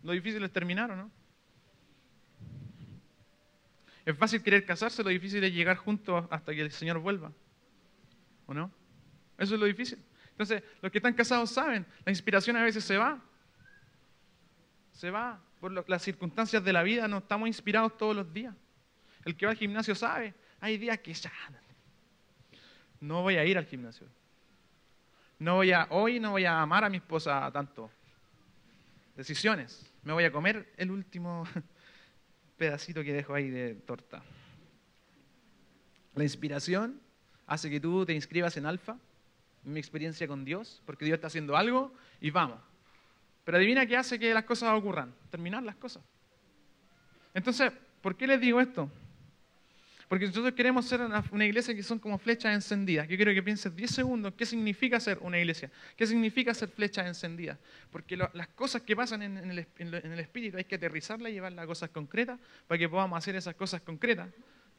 Lo 0.01 0.13
difícil 0.13 0.41
es 0.44 0.51
terminar, 0.51 0.96
no? 0.96 1.12
Es 4.06 4.17
fácil 4.17 4.41
querer 4.41 4.65
casarse, 4.65 5.03
lo 5.03 5.10
difícil 5.10 5.44
es 5.44 5.53
llegar 5.53 5.75
juntos 5.75 6.25
hasta 6.29 6.56
que 6.56 6.62
el 6.62 6.72
Señor 6.72 7.00
vuelva. 7.00 7.34
¿O 8.46 8.53
no? 8.53 8.72
Eso 9.38 9.56
es 9.56 9.60
lo 9.60 9.65
difícil. 9.65 10.00
Entonces, 10.38 10.62
los 10.84 10.91
que 10.91 11.00
están 11.00 11.15
casados 11.15 11.50
saben, 11.50 11.84
la 12.06 12.12
inspiración 12.12 12.56
a 12.58 12.63
veces 12.63 12.84
se 12.84 12.96
va. 12.96 13.20
Se 14.91 15.10
va 15.10 15.41
por 15.60 15.89
las 15.89 16.03
circunstancias 16.03 16.63
de 16.63 16.72
la 16.72 16.84
vida, 16.84 17.08
no 17.08 17.17
estamos 17.17 17.48
inspirados 17.48 17.98
todos 17.98 18.15
los 18.15 18.32
días. 18.32 18.53
El 19.25 19.36
que 19.36 19.48
va 19.48 19.53
al 19.53 19.58
gimnasio 19.58 19.96
sabe, 19.96 20.36
hay 20.60 20.77
días 20.77 21.00
que 21.00 21.12
ya 21.12 21.32
no 23.00 23.24
voy 23.24 23.38
a 23.38 23.46
ir 23.46 23.58
al 23.58 23.65
gimnasio. 23.65 24.08
No 25.39 25.56
voy 25.56 25.72
a, 25.72 25.88
hoy 25.89 26.20
no 26.20 26.32
voy 26.32 26.46
a 26.46 26.62
amar 26.62 26.84
a 26.84 26.89
mi 26.89 26.98
esposa 26.98 27.50
tanto. 27.51 27.89
Decisiones. 29.15 29.91
Me 30.03 30.13
voy 30.13 30.24
a 30.24 30.32
comer 30.32 30.72
el 30.77 30.91
último 30.91 31.46
pedacito 32.58 33.03
que 33.03 33.13
dejo 33.13 33.34
ahí 33.34 33.50
de 33.50 33.74
torta. 33.74 34.22
La 36.13 36.24
inspiración 36.24 37.01
hace 37.46 37.70
que 37.70 37.79
tú 37.79 38.06
te 38.06 38.13
inscribas 38.13 38.58
en 38.58 38.65
alfa, 38.65 38.98
mi 39.67 39.79
experiencia 39.79 40.27
con 40.27 40.45
Dios, 40.45 40.81
porque 40.86 41.05
Dios 41.05 41.15
está 41.15 41.27
haciendo 41.27 41.55
algo 41.55 41.93
y 42.21 42.31
vamos. 42.31 42.59
Pero 43.43 43.57
adivina 43.57 43.86
qué 43.86 43.97
hace 43.97 44.19
que 44.19 44.33
las 44.33 44.43
cosas 44.43 44.77
ocurran, 44.77 45.13
terminar 45.29 45.63
las 45.63 45.75
cosas. 45.75 46.03
Entonces, 47.33 47.71
¿por 48.01 48.15
qué 48.15 48.27
les 48.27 48.41
digo 48.41 48.59
esto? 48.59 48.89
Porque 50.07 50.25
nosotros 50.25 50.53
queremos 50.53 50.86
ser 50.86 51.01
una, 51.01 51.45
iglesia 51.45 51.75
que 51.75 51.83
son 51.83 52.00
como 52.00 52.17
flechas 52.17 52.53
encendidas. 52.53 53.07
Yo 53.09 53.17
quiero 53.17 53.33
que 53.33 53.43
pienses 53.43 53.75
10 53.75 53.91
segundos 53.91 54.33
qué 54.38 54.45
significa 54.45 55.00
ser 55.01 55.19
una 55.19 55.38
iglesia, 55.38 55.69
qué 55.97 56.07
significa 56.07 56.53
ser 56.53 56.69
flechas 56.69 57.05
encendidas. 57.07 57.57
Porque 57.91 58.15
las 58.15 58.47
cosas 58.50 58.83
que 58.83 58.95
pasan 58.95 59.21
en, 59.21 59.51
el, 59.51 60.19
espíritu 60.19 60.57
hay 60.57 60.63
que 60.63 60.75
aterrizarlas 60.75 61.29
y 61.29 61.33
llevarlas 61.33 61.63
a 61.63 61.67
cosas 61.67 61.89
concretas 61.89 62.39
para 62.67 62.79
que 62.79 62.88
podamos 62.88 63.17
hacer 63.17 63.36
esas 63.36 63.55
cosas 63.55 63.81
concretas 63.81 64.29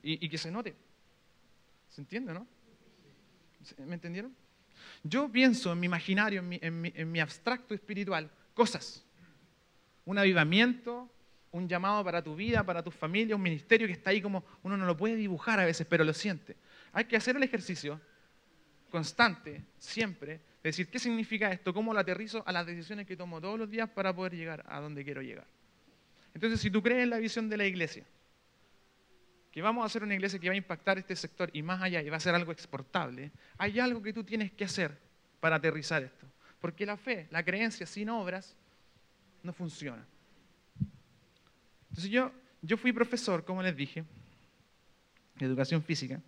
y, 0.02 0.26
que 0.28 0.38
se 0.38 0.50
note. 0.50 0.75
¿Se 1.90 2.00
entiende, 2.00 2.33
no? 2.33 2.47
¿Me 3.87 3.95
entendieron? 3.95 4.35
Yo 5.02 5.31
pienso 5.31 5.73
en 5.73 5.81
mi 5.81 5.87
imaginario, 5.87 6.43
en 6.50 7.11
mi, 7.11 7.21
abstracto 7.21 7.75
espiritual, 7.75 8.31
cosas. 8.55 9.05
Un 10.05 10.19
avivamiento, 10.19 11.09
un 11.52 11.69
llamado 11.69 12.05
para 12.05 12.23
tu 12.23 12.35
vida, 12.35 12.64
para 12.64 12.83
tu 12.83 12.90
familia, 12.90 13.37
un 13.37 13.43
ministerio 13.43 13.87
que 13.87 13.93
está 13.93 14.11
ahí 14.11 14.21
como 14.21 14.45
uno 14.62 14.76
no 14.76 14.87
lo 14.87 14.97
puede 14.97 15.17
dibujar 15.17 15.61
a 15.61 15.64
veces, 15.64 15.87
pero 15.88 16.05
lo 16.05 16.12
siente. 16.12 16.57
Hay 16.93 17.05
que 17.05 17.17
hacer 17.17 17.37
el 17.37 17.43
ejercicio 17.43 18.00
constante, 18.90 19.62
siempre, 19.78 20.40
de 20.62 20.71
decir 20.71 20.88
qué 20.88 20.99
significa 20.99 21.52
esto, 21.52 21.73
cómo 21.73 21.93
lo 21.93 22.00
aterrizo 22.00 22.43
a 22.47 22.52
las 22.52 22.67
decisiones 22.67 23.07
que 23.07 23.17
tomo 23.17 23.40
todos 23.40 23.59
los 23.59 23.71
días 23.71 23.88
para 23.90 24.14
poder 24.14 24.35
llegar 24.35 24.64
a 24.67 24.81
donde 24.81 25.05
quiero 25.05 25.23
llegar. 25.23 25.47
Entonces, 26.35 26.61
si 26.61 26.71
tú 26.71 26.83
crees 26.83 27.02
en 27.05 27.11
la 27.11 27.19
visión 27.19 27.49
de 27.49 27.57
la 27.57 27.67
iglesia, 27.67 28.05
que 29.59 29.62
vamos 29.62 29.83
a 29.83 29.87
hacer 29.87 30.05
una 30.05 30.15
iglesia 30.15 30.38
que 30.38 30.47
va 30.47 30.55
a 30.55 30.57
impactar 30.57 30.99
este 30.99 31.17
sector 31.17 31.50
y 31.53 31.65
más 31.65 31.83
allá 31.83 32.00
y 32.00 32.09
va 32.09 32.17
a 32.17 32.21
ser 32.21 32.33
algo 32.33 32.53
exportable, 32.53 33.33
hay 33.57 33.81
algo 33.81 34.00
que 34.00 34.12
tú 34.12 34.23
tienes 34.23 34.53
que 34.53 34.65
hacer 34.65 34.97
para 35.41 35.57
aterrizar 35.57 36.00
esto. 36.00 36.27
Porque 36.61 36.87
la 36.87 36.97
fe, 36.97 37.27
la 37.33 37.43
creencia 37.43 37.85
sin 37.85 38.09
obras, 38.09 38.55
no 39.43 39.53
funciona. 39.53 40.07
Entonces 41.88 42.09
yo, 42.09 42.31
yo 42.62 42.77
fui 42.77 42.93
profesor, 42.93 43.45
como 43.45 43.61
les 43.61 43.75
dije, 43.75 44.05
de 45.41 45.47
educación 45.47 45.83
física. 45.83 46.23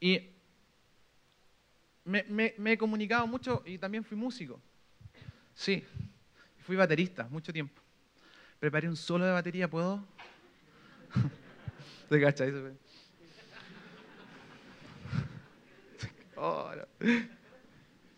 Y 0.00 0.30
me, 2.04 2.54
he 2.72 2.76
comunicado 2.76 3.24
mucho 3.28 3.62
y 3.64 3.78
también 3.78 4.02
fui 4.02 4.16
músico. 4.16 4.60
Sí, 5.54 5.84
fui 6.66 6.74
baterista 6.74 7.28
mucho 7.30 7.52
tiempo. 7.52 7.83
Preparé 8.60 8.88
un 8.88 8.96
solo 8.96 9.24
de 9.24 9.32
batería, 9.32 9.68
¿puedo? 9.68 10.04
¿Te 12.08 12.20
cachas? 12.20 12.50
Oh, 16.36 16.70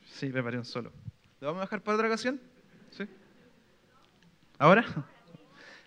Sí, 0.07 0.31
preparé 0.31 0.59
un 0.59 0.65
solo. 0.65 0.93
¿Lo 1.41 1.49
vamos 1.49 1.61
a 1.61 1.65
dejar 1.65 1.83
para 1.83 1.97
otra 1.97 2.09
ocasión? 2.09 2.41
¿Sí? 2.91 3.05
¿Ahora? 4.59 4.85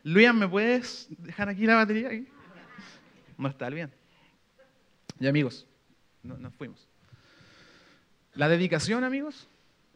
Luis, 0.03 0.33
¿me 0.33 0.47
puedes 0.47 1.07
dejar 1.17 1.49
aquí 1.49 1.65
la 1.65 1.75
batería? 1.75 2.09
No 3.37 3.49
está 3.49 3.69
bien. 3.69 3.91
Y 5.19 5.27
amigos, 5.27 5.65
nos 6.23 6.53
fuimos. 6.53 6.87
La 8.35 8.47
dedicación, 8.47 9.03
amigos, 9.03 9.47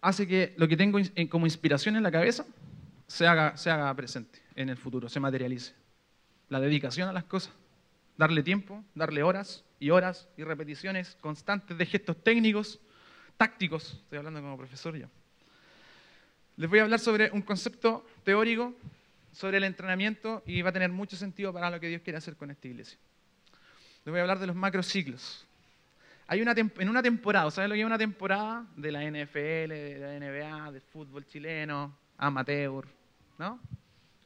hace 0.01 0.27
que 0.27 0.53
lo 0.57 0.67
que 0.67 0.75
tengo 0.75 0.99
como 1.29 1.45
inspiración 1.45 1.95
en 1.95 2.03
la 2.03 2.11
cabeza 2.11 2.45
se 3.13 3.27
haga, 3.27 3.55
se 3.57 3.69
haga 3.69 3.93
presente 3.93 4.39
en 4.55 4.69
el 4.69 4.77
futuro, 4.77 5.07
se 5.07 5.19
materialice. 5.19 5.73
La 6.49 6.59
dedicación 6.59 7.07
a 7.09 7.13
las 7.13 7.23
cosas, 7.23 7.53
darle 8.17 8.43
tiempo, 8.43 8.83
darle 8.95 9.23
horas 9.23 9.63
y 9.79 9.91
horas 9.91 10.27
y 10.37 10.43
repeticiones 10.43 11.15
constantes 11.21 11.77
de 11.77 11.85
gestos 11.85 12.23
técnicos, 12.23 12.79
tácticos, 13.37 13.93
estoy 14.03 14.17
hablando 14.17 14.41
como 14.41 14.57
profesor 14.57 14.97
ya 14.97 15.09
les 16.57 16.69
voy 16.69 16.79
a 16.79 16.83
hablar 16.83 16.99
sobre 16.99 17.31
un 17.31 17.41
concepto 17.41 18.05
teórico 18.23 18.73
sobre 19.31 19.57
el 19.57 19.63
entrenamiento 19.63 20.43
y 20.45 20.61
va 20.61 20.69
a 20.69 20.73
tener 20.73 20.91
mucho 20.91 21.15
sentido 21.15 21.51
para 21.51 21.69
lo 21.69 21.79
que 21.79 21.87
Dios 21.87 22.01
quiere 22.03 22.17
hacer 22.17 22.35
con 22.35 22.51
esta 22.51 22.67
iglesia. 22.67 22.99
Les 24.05 24.11
voy 24.11 24.19
a 24.19 24.21
hablar 24.21 24.37
de 24.37 24.45
los 24.45 24.55
macrociclos. 24.55 25.47
Hay 26.27 26.41
una 26.41 26.53
en 26.53 26.89
una 26.89 27.01
temporada, 27.01 27.49
¿sabes 27.49 27.69
lo 27.69 27.73
que 27.73 27.81
es 27.81 27.85
una 27.85 27.97
temporada? 27.97 28.65
De 28.75 28.91
la 28.91 29.03
NFL, 29.03 29.69
de 29.69 29.97
la 29.99 30.19
NBA, 30.19 30.71
del 30.71 30.81
fútbol 30.81 31.25
chileno, 31.25 31.97
amateur, 32.17 32.85
¿no? 33.37 33.59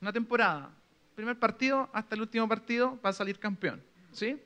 Una 0.01 0.13
temporada. 0.13 0.71
Primer 1.15 1.37
partido 1.37 1.89
hasta 1.93 2.15
el 2.15 2.21
último 2.21 2.47
partido 2.47 2.95
para 2.97 3.13
salir 3.13 3.39
campeón, 3.39 3.81
¿sí? 4.11 4.39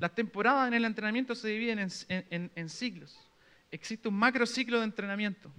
Las 0.00 0.14
temporadas 0.14 0.68
en 0.68 0.74
el 0.74 0.84
entrenamiento 0.84 1.34
se 1.34 1.48
dividen 1.48 1.78
en, 1.78 2.50
en, 2.54 2.68
ciclos. 2.68 3.18
Existe 3.70 4.08
un 4.08 4.14
macrociclo 4.14 4.78
de 4.78 4.84
entrenamiento 4.84 5.52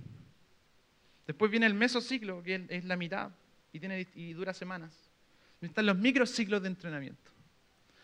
Después 1.30 1.52
viene 1.52 1.68
el 1.68 1.76
mesociclo, 1.76 2.42
que 2.42 2.66
es 2.70 2.86
la 2.86 2.96
mitad 2.96 3.30
y, 3.72 3.80
tiene, 3.80 4.08
y 4.16 4.34
dura 4.34 4.52
semanas. 4.52 5.12
Están 5.62 5.86
los 5.86 5.96
microciclos 5.96 6.60
de 6.64 6.70
entrenamiento, 6.70 7.30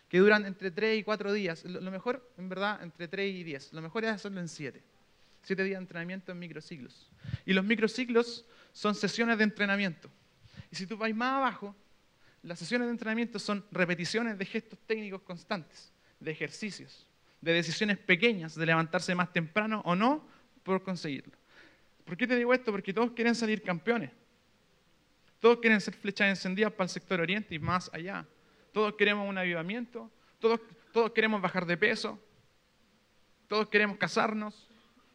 que 0.07 0.19
duran 0.19 0.45
entre 0.45 0.69
3 0.69 0.99
y 0.99 1.03
4 1.03 1.33
días. 1.33 1.65
Lo 1.65 1.89
mejor, 1.89 2.31
en 2.37 2.49
verdad, 2.49 2.83
entre 2.83 3.07
3 3.07 3.33
y 3.33 3.43
10. 3.43 3.73
Lo 3.73 3.81
mejor 3.81 4.05
es 4.05 4.11
hacerlo 4.11 4.41
en 4.41 4.47
7. 4.47 4.79
7 5.41 5.63
días 5.63 5.79
de 5.79 5.81
entrenamiento 5.81 6.33
en 6.33 6.37
microciclos. 6.37 7.09
Y 7.47 7.53
los 7.53 7.65
microciclos 7.65 8.45
son 8.73 8.93
sesiones 8.93 9.39
de 9.39 9.45
entrenamiento. 9.45 10.07
Y 10.71 10.75
si 10.75 10.87
tú 10.87 10.97
vas 10.97 11.13
más 11.13 11.33
abajo, 11.33 11.75
las 12.41 12.59
sesiones 12.59 12.87
de 12.87 12.91
entrenamiento 12.91 13.39
son 13.39 13.65
repeticiones 13.71 14.37
de 14.37 14.45
gestos 14.45 14.79
técnicos 14.85 15.21
constantes, 15.21 15.91
de 16.19 16.31
ejercicios, 16.31 17.07
de 17.41 17.53
decisiones 17.53 17.97
pequeñas, 17.97 18.55
de 18.55 18.65
levantarse 18.65 19.15
más 19.15 19.33
temprano 19.33 19.81
o 19.85 19.95
no 19.95 20.27
por 20.63 20.83
conseguirlo. 20.83 21.33
¿Por 22.03 22.15
qué 22.15 22.27
te 22.27 22.35
digo 22.35 22.53
esto? 22.53 22.71
Porque 22.71 22.93
todos 22.93 23.11
quieren 23.11 23.33
salir 23.33 23.63
campeones. 23.63 24.11
Todos 25.39 25.59
quieren 25.59 25.81
ser 25.81 25.95
flechas 25.95 26.29
encendidas 26.29 26.71
para 26.71 26.85
el 26.85 26.89
sector 26.89 27.19
oriente 27.19 27.55
y 27.55 27.59
más 27.59 27.89
allá. 27.93 28.25
Todos 28.71 28.93
queremos 28.93 29.27
un 29.27 29.37
avivamiento. 29.37 30.11
Todos, 30.39 30.59
todos 30.91 31.11
queremos 31.11 31.41
bajar 31.41 31.65
de 31.65 31.77
peso. 31.77 32.19
Todos 33.47 33.69
queremos 33.69 33.97
casarnos. 33.97 34.67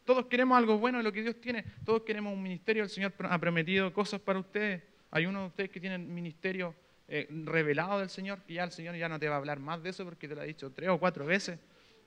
Todos 0.03 0.25
queremos 0.25 0.57
algo 0.57 0.77
bueno 0.77 0.97
de 0.97 1.03
lo 1.05 1.13
que 1.13 1.21
Dios 1.21 1.39
tiene. 1.39 1.63
Todos 1.85 2.01
queremos 2.01 2.33
un 2.33 2.43
ministerio. 2.43 2.83
El 2.83 2.89
Señor 2.89 3.13
ha 3.19 3.39
prometido 3.39 3.93
cosas 3.93 4.19
para 4.19 4.39
ustedes. 4.39 4.83
Hay 5.11 5.25
uno 5.25 5.41
de 5.41 5.47
ustedes 5.47 5.69
que 5.69 5.79
tiene 5.79 5.97
ministerio 5.97 6.73
eh, 7.07 7.27
revelado 7.29 7.99
del 7.99 8.09
Señor, 8.09 8.41
que 8.43 8.53
ya 8.53 8.63
el 8.63 8.71
Señor 8.71 8.95
ya 8.95 9.09
no 9.09 9.19
te 9.19 9.27
va 9.27 9.35
a 9.35 9.37
hablar 9.37 9.59
más 9.59 9.83
de 9.83 9.89
eso 9.89 10.05
porque 10.05 10.27
te 10.27 10.35
lo 10.35 10.41
ha 10.41 10.45
dicho 10.45 10.71
tres 10.71 10.89
o 10.89 10.97
cuatro 10.97 11.25
veces. 11.25 11.59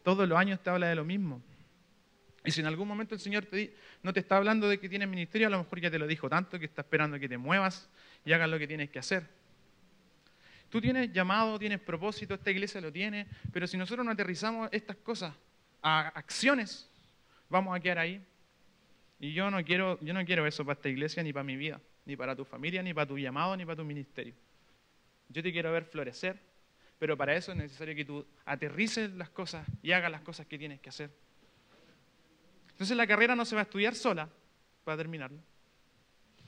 Todos 0.03 0.29
los 0.29 0.39
años 0.39 0.61
te 0.63 0.71
habla 0.71 0.89
de 0.89 0.95
lo 0.95 1.05
mismo. 1.05 1.43
Y 2.45 2.51
si 2.51 2.61
en 2.61 2.67
algún 2.67 2.89
momento 2.89 3.15
el 3.15 3.21
Señor 3.21 3.47
te, 3.47 3.75
no 4.03 4.13
te 4.13 4.21
está 4.21 4.37
hablando 4.37 4.69
de 4.69 4.79
que 4.79 4.89
tienes 4.89 5.09
ministerio, 5.09 5.47
a 5.47 5.51
lo 5.51 5.59
mejor 5.59 5.81
ya 5.81 5.91
te 5.91 5.99
lo 5.99 6.07
dijo 6.07 6.29
tanto 6.29 6.59
que 6.59 6.67
está 6.67 6.83
esperando 6.83 7.19
que 7.19 7.29
te 7.29 7.39
muevas 7.39 7.89
y 8.25 8.33
hagas 8.33 8.49
lo 8.49 8.59
que 8.59 8.67
tienes 8.67 8.91
que 8.91 8.99
hacer. 8.99 9.27
Tú 10.69 10.81
tienes 10.81 11.13
llamado, 11.13 11.59
tienes 11.59 11.81
propósito, 11.81 12.35
esta 12.35 12.51
iglesia 12.51 12.81
lo 12.81 12.93
tiene, 12.93 13.27
pero 13.53 13.67
si 13.67 13.77
nosotros 13.77 14.05
no 14.05 14.11
aterrizamos 14.11 14.69
estas 14.73 14.97
cosas 14.97 15.33
a 15.83 16.09
acciones, 16.09 16.91
vamos 17.49 17.77
a 17.77 17.81
quedar 17.81 17.99
ahí. 17.99 18.21
Y 19.21 19.33
yo 19.33 19.51
no 19.51 19.65
quiero, 19.65 19.99
yo 20.01 20.13
no 20.13 20.25
quiero 20.25 20.47
eso 20.47 20.65
para 20.65 20.75
esta 20.75 20.89
iglesia, 20.89 21.23
ni 21.23 21.33
para 21.33 21.45
mi 21.45 21.57
vida, 21.57 21.81
ni 22.07 22.17
para 22.17 22.37
tu 22.37 22.45
familia, 22.45 22.83
ni 22.83 22.93
para 22.93 23.07
tu 23.07 23.19
llamado, 23.19 23.57
ni 23.57 23.65
para 23.65 23.77
tu 23.77 23.85
ministerio. 23.85 24.35
Yo 25.29 25.43
te 25.43 25.53
quiero 25.53 25.73
ver 25.73 25.85
florecer, 25.85 26.39
pero 26.99 27.17
para 27.17 27.35
eso 27.35 27.53
es 27.53 27.59
necesario 27.59 27.95
que 27.95 28.05
tú 28.05 28.27
aterrices 28.45 29.11
las 29.13 29.31
cosas 29.31 29.67
y 29.83 29.93
hagas 29.93 30.11
las 30.11 30.23
cosas 30.23 30.47
que 30.47 30.59
tienes 30.59 30.81
que 30.81 30.91
hacer. 30.91 31.11
Entonces 32.71 32.97
la 32.97 33.07
carrera 33.07 33.37
no 33.37 33.45
se 33.45 33.55
va 33.55 33.63
a 33.63 33.65
estudiar 33.65 33.95
sola 33.95 34.29
para 34.85 34.97
terminarlo. 34.97 35.39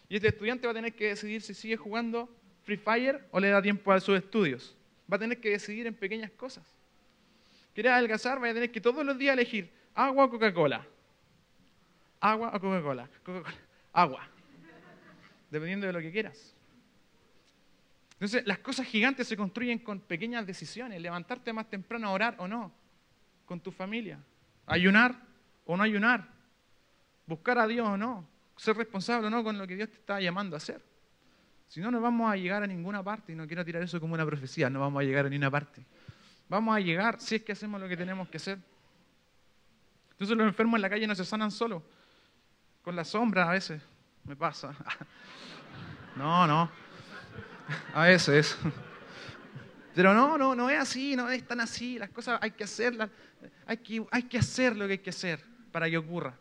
Y 0.08 0.16
este 0.16 0.28
estudiante 0.28 0.66
va 0.66 0.72
a 0.72 0.74
tener 0.74 0.94
que 0.94 1.08
decidir 1.08 1.42
si 1.42 1.54
sigue 1.54 1.76
jugando 1.76 2.28
Free 2.64 2.76
Fire 2.76 3.24
o 3.30 3.40
le 3.40 3.48
da 3.48 3.62
tiempo 3.62 3.92
a 3.92 4.00
sus 4.00 4.16
estudios. 4.18 4.76
Va 5.10 5.16
a 5.16 5.20
tener 5.20 5.40
que 5.40 5.50
decidir 5.50 5.86
en 5.86 5.94
pequeñas 5.94 6.30
cosas. 6.32 6.64
¿Quieres 7.74 7.92
adelgazar? 7.92 8.42
Va 8.42 8.50
a 8.50 8.54
tener 8.54 8.70
que 8.70 8.80
todos 8.80 9.04
los 9.04 9.18
días 9.18 9.34
elegir 9.34 9.70
agua 9.94 10.24
o 10.24 10.30
Coca-Cola. 10.30 10.86
Agua 12.20 12.52
o 12.54 12.60
Coca-Cola. 12.60 13.08
Coca-Cola. 13.24 13.54
Agua. 13.92 14.35
Dependiendo 15.56 15.86
de 15.86 15.92
lo 15.94 16.00
que 16.00 16.12
quieras. 16.12 16.54
Entonces, 18.12 18.46
las 18.46 18.58
cosas 18.58 18.86
gigantes 18.86 19.26
se 19.26 19.38
construyen 19.38 19.78
con 19.78 20.00
pequeñas 20.00 20.46
decisiones. 20.46 21.00
Levantarte 21.00 21.50
más 21.54 21.70
temprano 21.70 22.08
a 22.08 22.10
orar 22.10 22.34
o 22.38 22.46
no. 22.46 22.74
Con 23.46 23.60
tu 23.60 23.72
familia. 23.72 24.18
Ayunar 24.66 25.18
o 25.64 25.74
no 25.74 25.82
ayunar. 25.82 26.28
Buscar 27.26 27.58
a 27.58 27.66
Dios 27.66 27.88
o 27.88 27.96
no. 27.96 28.28
Ser 28.54 28.76
responsable 28.76 29.28
o 29.28 29.30
no 29.30 29.42
con 29.42 29.56
lo 29.56 29.66
que 29.66 29.76
Dios 29.76 29.88
te 29.88 29.96
está 29.96 30.20
llamando 30.20 30.56
a 30.56 30.58
hacer. 30.58 30.82
Si 31.68 31.80
no, 31.80 31.90
no 31.90 32.02
vamos 32.02 32.30
a 32.30 32.36
llegar 32.36 32.62
a 32.62 32.66
ninguna 32.66 33.02
parte. 33.02 33.32
Y 33.32 33.34
no 33.34 33.46
quiero 33.46 33.64
tirar 33.64 33.82
eso 33.82 33.98
como 33.98 34.12
una 34.12 34.26
profecía. 34.26 34.68
No 34.68 34.80
vamos 34.80 35.00
a 35.00 35.04
llegar 35.04 35.24
a 35.24 35.30
ninguna 35.30 35.50
parte. 35.50 35.86
Vamos 36.50 36.76
a 36.76 36.80
llegar 36.80 37.18
si 37.18 37.36
es 37.36 37.42
que 37.42 37.52
hacemos 37.52 37.80
lo 37.80 37.88
que 37.88 37.96
tenemos 37.96 38.28
que 38.28 38.36
hacer. 38.36 38.58
Entonces 40.10 40.36
los 40.36 40.46
enfermos 40.46 40.76
en 40.76 40.82
la 40.82 40.90
calle 40.90 41.06
no 41.06 41.14
se 41.14 41.24
sanan 41.24 41.50
solo. 41.50 41.82
Con 42.82 42.94
la 42.94 43.04
sombra 43.06 43.48
a 43.48 43.52
veces. 43.52 43.95
Me 44.26 44.36
pasa. 44.36 44.74
No, 46.16 46.46
no. 46.46 46.70
A 47.92 48.04
veces. 48.04 48.56
Pero 49.94 50.14
no, 50.14 50.38
no, 50.38 50.54
no 50.54 50.70
es 50.70 50.80
así, 50.80 51.14
no 51.14 51.28
es 51.28 51.46
tan 51.46 51.60
así. 51.60 51.98
Las 51.98 52.08
cosas 52.08 52.38
hay 52.40 52.52
que 52.52 52.64
hacerlas. 52.64 53.10
Hay 53.66 53.76
que, 53.76 54.06
hay 54.10 54.22
que 54.22 54.38
hacer 54.38 54.74
lo 54.76 54.86
que 54.86 54.92
hay 54.92 54.98
que 54.98 55.10
hacer 55.10 55.44
para 55.70 55.90
que 55.90 55.98
ocurra. 55.98 56.34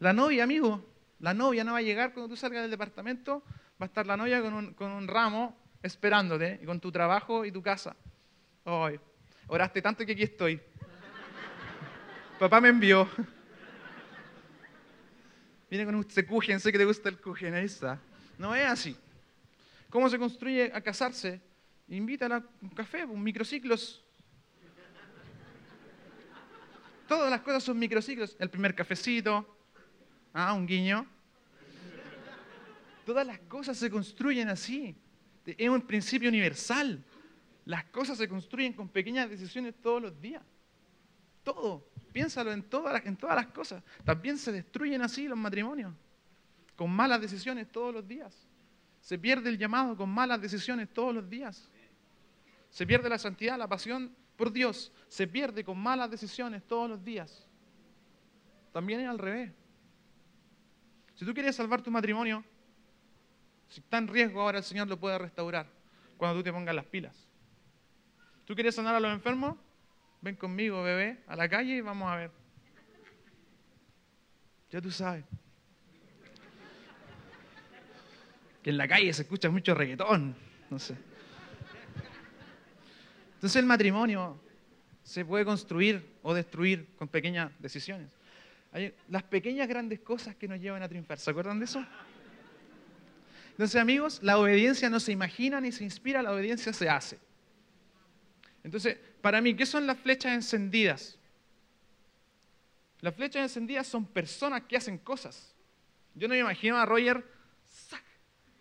La 0.00 0.12
novia, 0.12 0.44
amigo, 0.44 0.84
la 1.18 1.32
novia 1.32 1.64
no 1.64 1.72
va 1.72 1.78
a 1.78 1.82
llegar 1.82 2.12
cuando 2.12 2.28
tú 2.28 2.36
salgas 2.36 2.60
del 2.60 2.70
departamento, 2.70 3.42
va 3.80 3.84
a 3.84 3.84
estar 3.86 4.06
la 4.06 4.18
novia 4.18 4.42
con 4.42 4.52
un, 4.52 4.74
con 4.74 4.90
un 4.90 5.08
ramo 5.08 5.56
esperándote, 5.82 6.60
y 6.62 6.66
con 6.66 6.78
tu 6.78 6.92
trabajo 6.92 7.44
y 7.46 7.52
tu 7.52 7.62
casa. 7.62 7.96
Hoy, 8.64 9.00
oraste 9.46 9.80
tanto 9.80 10.04
que 10.04 10.12
aquí 10.12 10.24
estoy. 10.24 10.60
Papá 12.38 12.60
me 12.60 12.68
envió. 12.68 13.08
Viene 15.70 15.84
con 15.84 15.94
un 15.94 16.04
cujen, 16.28 16.58
sé 16.58 16.72
que 16.72 16.78
te 16.78 16.84
gusta 16.84 17.08
el 17.08 17.18
cujen, 17.18 17.54
ahí 17.54 17.66
está. 17.66 18.00
No 18.36 18.54
es 18.56 18.66
así. 18.66 18.96
¿Cómo 19.88 20.10
se 20.10 20.18
construye 20.18 20.72
a 20.74 20.80
casarse? 20.80 21.40
Invítala 21.88 22.36
a 22.36 22.44
un 22.60 22.70
café, 22.70 23.04
un 23.04 23.22
microciclos. 23.22 24.02
Todas 27.06 27.30
las 27.30 27.40
cosas 27.42 27.62
son 27.62 27.78
microciclos. 27.78 28.36
El 28.40 28.50
primer 28.50 28.74
cafecito, 28.74 29.46
ah, 30.32 30.52
un 30.54 30.66
guiño. 30.66 31.06
Todas 33.06 33.26
las 33.26 33.38
cosas 33.40 33.76
se 33.76 33.90
construyen 33.90 34.48
así. 34.48 34.96
Es 35.46 35.68
un 35.68 35.82
principio 35.82 36.28
universal. 36.28 37.04
Las 37.64 37.84
cosas 37.84 38.18
se 38.18 38.28
construyen 38.28 38.72
con 38.72 38.88
pequeñas 38.88 39.30
decisiones 39.30 39.74
todos 39.80 40.02
los 40.02 40.20
días. 40.20 40.42
Todo. 41.44 41.89
Piénsalo 42.12 42.52
en 42.52 42.62
todas, 42.62 43.02
las, 43.02 43.46
cosas. 43.48 43.82
También 44.04 44.36
se 44.36 44.52
destruyen 44.52 45.02
así 45.02 45.28
los 45.28 45.38
matrimonios. 45.38 45.94
Con 46.76 46.90
malas 46.90 47.20
decisiones 47.20 47.70
todos 47.70 47.94
los 47.94 48.06
días. 48.06 48.48
Se 49.00 49.18
pierde 49.18 49.50
el 49.50 49.58
llamado 49.58 49.96
con 49.96 50.08
malas 50.08 50.40
decisiones 50.40 50.88
todos 50.92 51.14
los 51.14 51.28
días. 51.28 51.68
Se 52.70 52.86
pierde 52.86 53.08
la 53.08 53.18
santidad, 53.18 53.58
la 53.58 53.68
pasión 53.68 54.14
por 54.36 54.52
Dios. 54.52 54.92
Se 55.08 55.26
pierde 55.26 55.64
con 55.64 55.78
malas 55.78 56.10
decisiones 56.10 56.62
todos 56.66 56.88
los 56.88 57.04
días. 57.04 57.46
También 58.72 59.00
es 59.00 59.08
al 59.08 59.18
revés. 59.18 59.52
Si 61.14 61.24
tú 61.24 61.34
quieres 61.34 61.54
salvar 61.54 61.82
tu 61.82 61.90
matrimonio, 61.90 62.44
si 63.68 63.80
está 63.80 63.98
en 63.98 64.08
riesgo 64.08 64.40
ahora 64.40 64.58
el 64.58 64.64
Señor 64.64 64.88
lo 64.88 64.98
puede 64.98 65.18
restaurar 65.18 65.66
cuando 66.16 66.38
tú 66.38 66.44
te 66.44 66.52
pongas 66.52 66.74
las 66.74 66.86
pilas. 66.86 67.28
¿Tú 68.44 68.54
quieres 68.54 68.74
sanar 68.74 68.94
a 68.94 69.00
los 69.00 69.12
enfermos? 69.12 69.56
Ven 70.22 70.36
conmigo, 70.36 70.82
bebé, 70.82 71.22
a 71.26 71.36
la 71.36 71.48
calle 71.48 71.76
y 71.76 71.80
vamos 71.80 72.10
a 72.10 72.16
ver. 72.16 72.30
Ya 74.70 74.80
tú 74.80 74.90
sabes. 74.90 75.24
Que 78.62 78.70
en 78.70 78.76
la 78.76 78.86
calle 78.86 79.12
se 79.12 79.22
escucha 79.22 79.48
mucho 79.48 79.74
reggaetón, 79.74 80.36
no 80.68 80.78
sé. 80.78 80.94
Entonces 83.34 83.56
el 83.56 83.66
matrimonio 83.66 84.38
se 85.02 85.24
puede 85.24 85.46
construir 85.46 86.06
o 86.22 86.34
destruir 86.34 86.94
con 86.96 87.08
pequeñas 87.08 87.50
decisiones. 87.58 88.10
Hay 88.72 88.94
las 89.08 89.22
pequeñas 89.22 89.66
grandes 89.66 90.00
cosas 90.00 90.36
que 90.36 90.46
nos 90.46 90.60
llevan 90.60 90.82
a 90.82 90.88
triunfar. 90.88 91.18
¿Se 91.18 91.30
acuerdan 91.30 91.58
de 91.58 91.64
eso? 91.64 91.84
Entonces, 93.52 93.80
amigos, 93.80 94.20
la 94.22 94.38
obediencia 94.38 94.88
no 94.88 95.00
se 95.00 95.12
imagina 95.12 95.60
ni 95.60 95.72
se 95.72 95.84
inspira, 95.84 96.22
la 96.22 96.32
obediencia 96.32 96.72
se 96.72 96.88
hace. 96.88 97.18
Entonces, 98.62 98.98
para 99.20 99.40
mí, 99.40 99.54
¿qué 99.54 99.66
son 99.66 99.86
las 99.86 99.98
flechas 99.98 100.32
encendidas? 100.32 101.18
Las 103.00 103.14
flechas 103.14 103.42
encendidas 103.42 103.86
son 103.86 104.04
personas 104.04 104.62
que 104.62 104.76
hacen 104.76 104.98
cosas. 104.98 105.54
Yo 106.14 106.28
no 106.28 106.34
me 106.34 106.40
imagino 106.40 106.76
a 106.76 106.84
Roger 106.84 107.24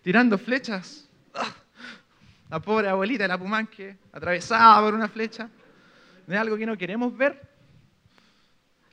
tirando 0.01 0.37
flechas. 0.37 1.09
¡Ah! 1.33 1.55
La 2.49 2.59
pobre 2.59 2.89
abuelita 2.89 3.23
de 3.23 3.27
la 3.27 3.37
Pumanque, 3.37 3.97
atravesada 4.11 4.81
por 4.81 4.93
una 4.93 5.07
flecha. 5.07 5.49
¿No 6.25 6.33
es 6.33 6.39
algo 6.39 6.57
que 6.57 6.65
no 6.65 6.77
queremos 6.77 7.15
ver? 7.15 7.47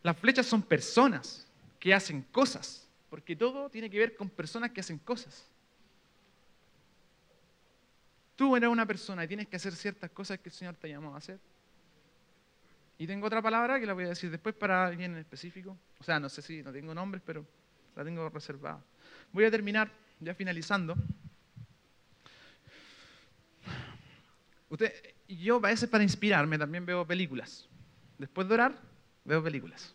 Las 0.03 0.17
flechas 0.19 0.47
son 0.47 0.63
personas 0.63 1.47
que 1.81 1.95
hacen 1.95 2.23
cosas, 2.33 2.87
porque 3.09 3.35
todo 3.35 3.71
tiene 3.71 3.89
que 3.89 3.99
ver 3.99 4.17
con 4.17 4.29
personas 4.29 4.73
que 4.73 4.81
hacen 4.81 4.99
cosas. 4.99 5.49
Tú 8.37 8.55
eres 8.55 8.69
una 8.69 8.85
persona 8.85 9.25
y 9.25 9.29
tienes 9.29 9.49
que 9.49 9.57
hacer 9.57 9.75
ciertas 9.75 10.11
cosas 10.11 10.39
que 10.39 10.51
el 10.51 10.55
Señor 10.55 10.77
te 10.77 10.89
llamó 10.89 11.15
a 11.15 11.19
hacer. 11.19 11.41
Y 12.99 13.07
tengo 13.07 13.27
otra 13.27 13.43
palabra 13.43 13.79
que 13.79 13.87
la 13.87 13.93
voy 13.93 14.05
a 14.05 14.09
decir 14.09 14.31
después 14.31 14.55
para 14.55 14.87
alguien 14.87 15.13
en 15.13 15.19
específico. 15.19 15.77
O 15.99 16.05
sea, 16.05 16.19
no 16.19 16.29
sé 16.29 16.41
si 16.41 16.63
no 16.63 16.73
tengo 16.73 16.95
nombres, 16.95 17.23
pero 17.25 17.47
la 17.95 18.05
tengo 18.05 18.29
reservada. 18.29 18.83
Voy 19.33 19.45
a 19.45 19.51
terminar, 19.51 19.91
ya 20.21 20.35
finalizando. 20.35 20.97
Usted, 24.69 24.93
yo 25.29 25.57
a 25.57 25.69
veces 25.69 25.89
para 25.89 26.05
inspirarme 26.05 26.59
también 26.59 26.87
veo 26.87 27.07
películas. 27.07 27.69
Después 28.19 28.49
de 28.49 28.55
orar, 28.55 28.79
veo 29.25 29.43
películas. 29.43 29.95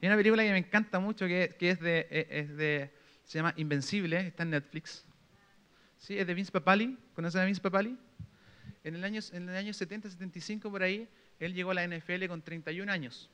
Hay 0.00 0.08
una 0.08 0.16
película 0.16 0.42
que 0.42 0.50
me 0.50 0.58
encanta 0.58 0.98
mucho 1.00 1.26
que, 1.26 1.54
es, 1.58 1.80
de, 1.80 2.06
es 2.10 2.56
de, 2.56 2.92
se 3.24 3.38
llama 3.38 3.52
Invencible, 3.56 4.26
está 4.26 4.44
en 4.44 4.50
Netflix. 4.50 5.04
¿sí? 5.98 6.18
Es 6.18 6.26
de 6.26 6.34
Vince 6.34 6.52
Papali. 6.52 6.98
¿Conocen 7.14 7.40
a 7.40 7.44
Vince 7.44 7.60
Papali? 7.60 7.96
En 8.84 8.96
el 8.96 9.04
año, 9.04 9.20
en 9.32 9.48
el 9.48 9.56
año 9.56 9.72
70, 9.72 10.10
75 10.10 10.70
por 10.70 10.82
ahí, 10.82 11.08
él 11.44 11.54
llegó 11.54 11.72
a 11.72 11.74
la 11.74 11.86
NFL 11.86 12.26
con 12.28 12.40
31 12.42 12.90
años. 12.90 13.28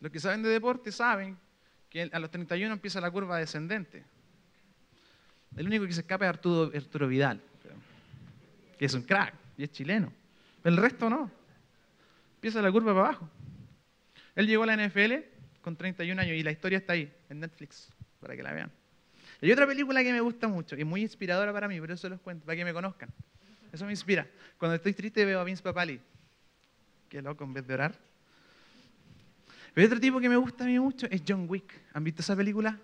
Los 0.00 0.12
que 0.12 0.20
saben 0.20 0.42
de 0.42 0.48
deporte 0.48 0.92
saben 0.92 1.36
que 1.90 2.08
a 2.12 2.18
los 2.18 2.30
31 2.30 2.72
empieza 2.72 3.00
la 3.00 3.10
curva 3.10 3.38
descendente. 3.38 4.04
El 5.56 5.66
único 5.66 5.86
que 5.86 5.92
se 5.92 6.02
escapa 6.02 6.26
es 6.26 6.28
Arturo, 6.28 6.70
Arturo 6.76 7.08
Vidal, 7.08 7.40
que 8.78 8.84
es 8.84 8.94
un 8.94 9.02
crack 9.02 9.34
y 9.56 9.64
es 9.64 9.72
chileno. 9.72 10.12
el 10.64 10.76
resto 10.76 11.10
no. 11.10 11.30
Empieza 12.36 12.62
la 12.62 12.70
curva 12.70 12.92
para 12.94 13.08
abajo. 13.08 13.30
Él 14.34 14.46
llegó 14.46 14.62
a 14.64 14.66
la 14.66 14.76
NFL 14.76 15.14
con 15.62 15.76
31 15.76 16.20
años 16.20 16.36
y 16.36 16.42
la 16.42 16.52
historia 16.52 16.78
está 16.78 16.92
ahí, 16.92 17.12
en 17.28 17.40
Netflix, 17.40 17.88
para 18.20 18.36
que 18.36 18.42
la 18.42 18.52
vean. 18.52 18.70
Hay 19.42 19.50
otra 19.50 19.66
película 19.66 20.02
que 20.04 20.12
me 20.12 20.20
gusta 20.20 20.46
mucho 20.46 20.76
y 20.76 20.84
muy 20.84 21.02
inspiradora 21.02 21.52
para 21.52 21.66
mí, 21.66 21.80
por 21.80 21.90
eso 21.90 22.08
los 22.08 22.20
cuento, 22.20 22.46
para 22.46 22.56
que 22.56 22.64
me 22.64 22.72
conozcan. 22.72 23.08
Eso 23.72 23.84
me 23.84 23.92
inspira. 23.92 24.26
Cuando 24.58 24.76
estoy 24.76 24.92
triste 24.92 25.24
veo 25.24 25.40
a 25.40 25.44
Vince 25.44 25.62
Papali. 25.62 26.00
Qué 27.16 27.22
loco, 27.22 27.44
en 27.44 27.54
vez 27.54 27.66
de 27.66 27.72
orar. 27.72 27.98
Otro 29.74 29.98
tipo 29.98 30.20
que 30.20 30.28
me 30.28 30.36
gusta 30.36 30.64
a 30.64 30.66
mí 30.66 30.78
mucho 30.78 31.06
es 31.10 31.22
John 31.26 31.46
Wick. 31.48 31.72
¿Han 31.94 32.04
visto 32.04 32.20
esa 32.20 32.36
película? 32.36 32.78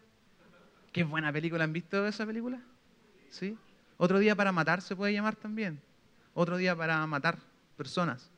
Qué 0.90 1.04
buena 1.04 1.30
película. 1.30 1.64
¿Han 1.64 1.72
visto 1.74 2.06
esa 2.06 2.24
película? 2.24 2.58
¿Sí? 3.28 3.58
Otro 3.98 4.18
día 4.18 4.34
para 4.34 4.50
matar 4.50 4.80
se 4.80 4.96
puede 4.96 5.12
llamar 5.12 5.36
también. 5.36 5.78
Otro 6.32 6.56
día 6.56 6.74
para 6.74 7.06
matar 7.06 7.40
personas. 7.76 8.30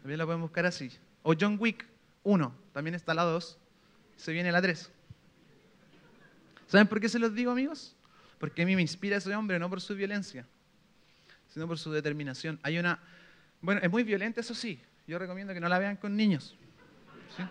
También 0.00 0.16
lo 0.16 0.24
pueden 0.24 0.40
buscar 0.40 0.64
así. 0.64 0.90
O 1.22 1.34
John 1.38 1.58
Wick 1.60 1.84
1, 2.22 2.54
también 2.72 2.94
está 2.94 3.12
la 3.12 3.24
2, 3.24 3.58
se 4.16 4.32
viene 4.32 4.50
la 4.50 4.62
3. 4.62 4.90
¿Saben 6.68 6.86
por 6.86 7.00
qué 7.00 7.10
se 7.10 7.18
los 7.18 7.34
digo, 7.34 7.50
amigos? 7.50 7.94
Porque 8.38 8.62
a 8.62 8.64
mí 8.64 8.74
me 8.74 8.80
inspira 8.80 9.18
ese 9.18 9.36
hombre, 9.36 9.58
no 9.58 9.68
por 9.68 9.82
su 9.82 9.94
violencia, 9.94 10.46
sino 11.50 11.68
por 11.68 11.78
su 11.78 11.92
determinación. 11.92 12.58
Hay 12.62 12.78
una. 12.78 12.98
Bueno, 13.60 13.82
es 13.82 13.90
muy 13.90 14.04
violenta, 14.04 14.40
eso 14.40 14.54
sí. 14.54 14.80
Yo 15.06 15.18
recomiendo 15.18 15.52
que 15.52 15.60
no 15.60 15.68
la 15.68 15.78
vean 15.78 15.96
con 15.96 16.16
niños. 16.16 16.56
¿sí? 17.36 17.42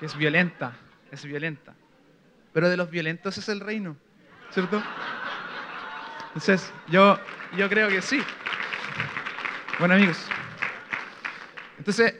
Es 0.00 0.16
violenta, 0.16 0.76
es 1.10 1.24
violenta. 1.24 1.74
Pero 2.52 2.68
de 2.68 2.76
los 2.76 2.90
violentos 2.90 3.36
es 3.38 3.48
el 3.48 3.60
reino, 3.60 3.96
¿cierto? 4.50 4.82
Entonces, 6.28 6.72
yo, 6.88 7.18
yo 7.56 7.68
creo 7.68 7.88
que 7.88 8.02
sí. 8.02 8.20
Bueno, 9.78 9.94
amigos. 9.94 10.24
Entonces, 11.78 12.14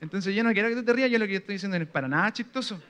entonces 0.00 0.34
yo 0.34 0.42
no 0.42 0.52
quiero 0.52 0.68
que 0.68 0.76
tú 0.76 0.84
te 0.84 0.92
rías, 0.92 1.10
yo 1.10 1.18
lo 1.18 1.26
que 1.26 1.36
estoy 1.36 1.54
diciendo 1.54 1.78
no 1.78 1.84
es 1.84 1.90
para 1.90 2.08
nada 2.08 2.32
chistoso. 2.32 2.80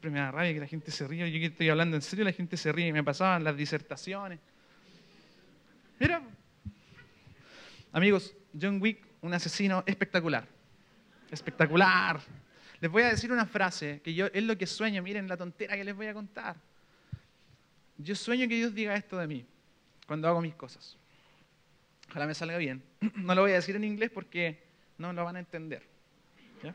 Siempre 0.00 0.18
me 0.18 0.24
da 0.24 0.30
rabia 0.30 0.54
que 0.54 0.60
la 0.60 0.66
gente 0.66 0.90
se 0.90 1.06
ríe. 1.06 1.30
Yo 1.30 1.38
que 1.38 1.44
estoy 1.44 1.68
hablando 1.68 1.94
en 1.94 2.00
serio, 2.00 2.24
la 2.24 2.32
gente 2.32 2.56
se 2.56 2.72
ríe. 2.72 2.90
Me 2.90 3.04
pasaban 3.04 3.44
las 3.44 3.54
disertaciones. 3.54 4.40
Mira, 5.98 6.22
amigos, 7.92 8.34
John 8.58 8.80
Wick, 8.80 9.06
un 9.20 9.34
asesino 9.34 9.84
espectacular. 9.84 10.48
Espectacular. 11.30 12.18
Les 12.80 12.90
voy 12.90 13.02
a 13.02 13.08
decir 13.10 13.30
una 13.30 13.44
frase 13.44 14.00
que 14.02 14.14
yo 14.14 14.28
es 14.32 14.42
lo 14.42 14.56
que 14.56 14.66
sueño. 14.66 15.02
Miren 15.02 15.28
la 15.28 15.36
tontera 15.36 15.76
que 15.76 15.84
les 15.84 15.94
voy 15.94 16.06
a 16.06 16.14
contar. 16.14 16.56
Yo 17.98 18.14
sueño 18.14 18.48
que 18.48 18.54
Dios 18.54 18.74
diga 18.74 18.94
esto 18.94 19.18
de 19.18 19.26
mí 19.26 19.44
cuando 20.06 20.28
hago 20.28 20.40
mis 20.40 20.54
cosas. 20.54 20.96
Ojalá 22.08 22.26
me 22.26 22.32
salga 22.32 22.56
bien. 22.56 22.82
No 23.16 23.34
lo 23.34 23.42
voy 23.42 23.50
a 23.50 23.56
decir 23.56 23.76
en 23.76 23.84
inglés 23.84 24.10
porque 24.10 24.62
no 24.96 25.12
lo 25.12 25.26
van 25.26 25.36
a 25.36 25.40
entender. 25.40 25.82
¿ya? 26.62 26.74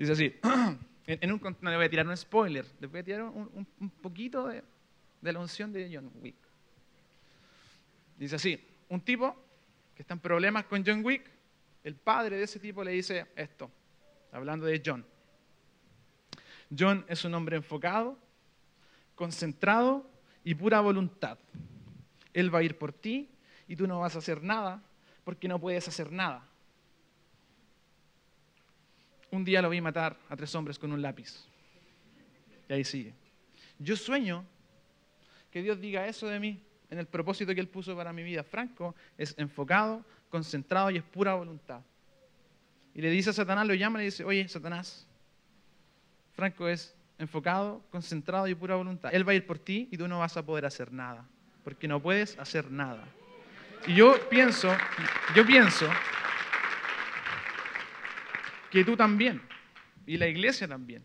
Dice 0.00 0.12
así, 0.12 0.34
en 1.06 1.30
un, 1.30 1.56
no 1.60 1.70
le 1.70 1.76
voy 1.76 1.84
a 1.84 1.90
tirar 1.90 2.08
un 2.08 2.16
spoiler, 2.16 2.64
le 2.80 2.86
voy 2.86 3.00
a 3.00 3.04
tirar 3.04 3.24
un 3.24 3.90
poquito 4.00 4.46
de, 4.46 4.64
de, 5.20 5.32
la 5.32 5.38
unción 5.38 5.70
de 5.74 5.90
John 5.92 6.10
Wick. 6.22 6.36
Dice 8.16 8.36
así, 8.36 8.66
un 8.88 9.02
tipo 9.02 9.36
que 9.94 10.00
está 10.00 10.14
en 10.14 10.20
problemas 10.20 10.64
con 10.64 10.82
John 10.86 11.04
Wick, 11.04 11.30
el 11.84 11.96
padre 11.96 12.38
de 12.38 12.44
ese 12.44 12.58
tipo 12.58 12.82
le 12.82 12.92
dice 12.92 13.26
esto, 13.36 13.70
hablando 14.32 14.64
de 14.64 14.80
John. 14.82 15.04
John 16.74 17.04
es 17.06 17.22
un 17.26 17.34
hombre 17.34 17.56
enfocado, 17.56 18.16
concentrado 19.14 20.10
y 20.42 20.54
pura 20.54 20.80
voluntad. 20.80 21.38
Él 22.32 22.54
va 22.54 22.60
a 22.60 22.62
ir 22.62 22.78
por 22.78 22.94
ti 22.94 23.28
y 23.68 23.76
tú 23.76 23.86
no 23.86 24.00
vas 24.00 24.16
a 24.16 24.20
hacer 24.20 24.42
nada 24.42 24.82
porque 25.24 25.46
no 25.46 25.60
puedes 25.60 25.86
hacer 25.88 26.10
nada. 26.10 26.49
Un 29.30 29.44
día 29.44 29.62
lo 29.62 29.70
vi 29.70 29.80
matar 29.80 30.16
a 30.28 30.36
tres 30.36 30.54
hombres 30.54 30.78
con 30.78 30.92
un 30.92 31.00
lápiz. 31.00 31.44
Y 32.68 32.72
ahí 32.72 32.84
sigue. 32.84 33.14
Yo 33.78 33.96
sueño 33.96 34.44
que 35.50 35.62
Dios 35.62 35.80
diga 35.80 36.06
eso 36.06 36.26
de 36.26 36.40
mí 36.40 36.60
en 36.90 36.98
el 36.98 37.06
propósito 37.06 37.54
que 37.54 37.60
Él 37.60 37.68
puso 37.68 37.96
para 37.96 38.12
mi 38.12 38.22
vida. 38.22 38.42
Franco 38.42 38.94
es 39.16 39.34
enfocado, 39.38 40.04
concentrado 40.28 40.90
y 40.90 40.98
es 40.98 41.02
pura 41.02 41.34
voluntad. 41.34 41.80
Y 42.94 43.00
le 43.00 43.10
dice 43.10 43.30
a 43.30 43.32
Satanás, 43.32 43.66
lo 43.66 43.74
llama 43.74 43.98
y 43.98 44.02
le 44.02 44.04
dice, 44.06 44.24
oye, 44.24 44.48
Satanás, 44.48 45.06
Franco 46.34 46.68
es 46.68 46.94
enfocado, 47.18 47.82
concentrado 47.90 48.48
y 48.48 48.54
pura 48.54 48.74
voluntad. 48.74 49.14
Él 49.14 49.26
va 49.26 49.32
a 49.32 49.36
ir 49.36 49.46
por 49.46 49.58
ti 49.58 49.88
y 49.90 49.96
tú 49.96 50.08
no 50.08 50.18
vas 50.18 50.36
a 50.36 50.44
poder 50.44 50.66
hacer 50.66 50.92
nada, 50.92 51.28
porque 51.62 51.86
no 51.86 52.00
puedes 52.00 52.38
hacer 52.38 52.70
nada. 52.70 53.04
Y 53.86 53.94
yo 53.94 54.16
pienso, 54.28 54.74
yo 55.34 55.46
pienso 55.46 55.88
que 58.70 58.84
tú 58.84 58.96
también, 58.96 59.42
y 60.06 60.16
la 60.16 60.28
iglesia 60.28 60.66
también. 60.68 61.04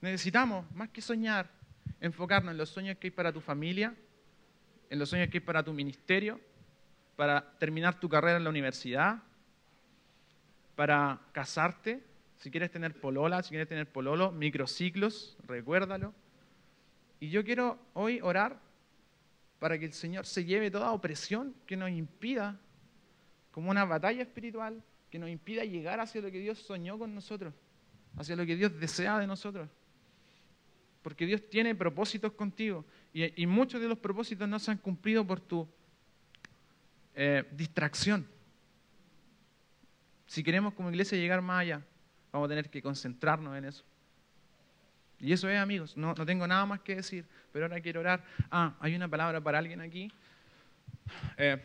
Necesitamos, 0.00 0.70
más 0.72 0.90
que 0.90 1.00
soñar, 1.00 1.50
enfocarnos 2.00 2.52
en 2.52 2.58
los 2.58 2.68
sueños 2.68 2.98
que 2.98 3.06
hay 3.08 3.10
para 3.10 3.32
tu 3.32 3.40
familia, 3.40 3.94
en 4.90 4.98
los 4.98 5.08
sueños 5.08 5.28
que 5.30 5.38
hay 5.38 5.44
para 5.44 5.62
tu 5.62 5.72
ministerio, 5.72 6.40
para 7.16 7.56
terminar 7.58 7.98
tu 7.98 8.08
carrera 8.08 8.36
en 8.36 8.44
la 8.44 8.50
universidad, 8.50 9.22
para 10.74 11.20
casarte, 11.32 12.02
si 12.36 12.50
quieres 12.50 12.70
tener 12.70 13.00
polola, 13.00 13.42
si 13.42 13.50
quieres 13.50 13.68
tener 13.68 13.90
pololo, 13.90 14.32
microciclos, 14.32 15.36
recuérdalo. 15.46 16.12
Y 17.20 17.30
yo 17.30 17.44
quiero 17.44 17.78
hoy 17.94 18.20
orar 18.20 18.58
para 19.60 19.78
que 19.78 19.84
el 19.84 19.92
Señor 19.92 20.26
se 20.26 20.44
lleve 20.44 20.72
toda 20.72 20.90
opresión 20.90 21.54
que 21.66 21.76
nos 21.76 21.90
impida, 21.90 22.58
como 23.52 23.70
una 23.70 23.84
batalla 23.84 24.22
espiritual, 24.22 24.82
que 25.12 25.18
nos 25.18 25.28
impida 25.28 25.62
llegar 25.64 26.00
hacia 26.00 26.22
lo 26.22 26.30
que 26.30 26.38
Dios 26.40 26.58
soñó 26.58 26.98
con 26.98 27.14
nosotros, 27.14 27.52
hacia 28.16 28.34
lo 28.34 28.46
que 28.46 28.56
Dios 28.56 28.80
desea 28.80 29.18
de 29.18 29.26
nosotros. 29.26 29.68
Porque 31.02 31.26
Dios 31.26 31.48
tiene 31.50 31.74
propósitos 31.74 32.32
contigo 32.32 32.86
y, 33.12 33.46
muchos 33.46 33.82
de 33.82 33.88
los 33.88 33.98
propósitos 33.98 34.48
no 34.48 34.58
se 34.58 34.70
han 34.70 34.78
cumplido 34.78 35.26
por 35.26 35.38
tu 35.38 35.68
eh, 37.14 37.44
distracción. 37.52 38.26
Si 40.26 40.42
queremos 40.42 40.72
como 40.72 40.88
iglesia 40.88 41.18
llegar 41.18 41.42
más 41.42 41.60
allá, 41.60 41.82
Vamos 42.32 42.46
a 42.46 42.48
tener 42.48 42.70
que 42.70 42.80
concentrarnos 42.80 43.54
en 43.58 43.66
eso. 43.66 43.84
Y 45.20 45.34
eso 45.34 45.50
es, 45.50 45.58
amigos, 45.58 45.98
no, 45.98 46.14
no, 46.14 46.24
tengo 46.24 46.46
nada 46.46 46.64
más 46.64 46.80
que 46.80 46.96
decir, 46.96 47.26
pero 47.52 47.66
ahora 47.66 47.78
quiero 47.82 48.00
orar. 48.00 48.24
Ah, 48.50 48.74
hay 48.80 48.94
una 48.94 49.06
palabra 49.06 49.38
para 49.42 49.58
alguien 49.58 49.82
aquí. 49.82 50.10
Eh, 51.36 51.62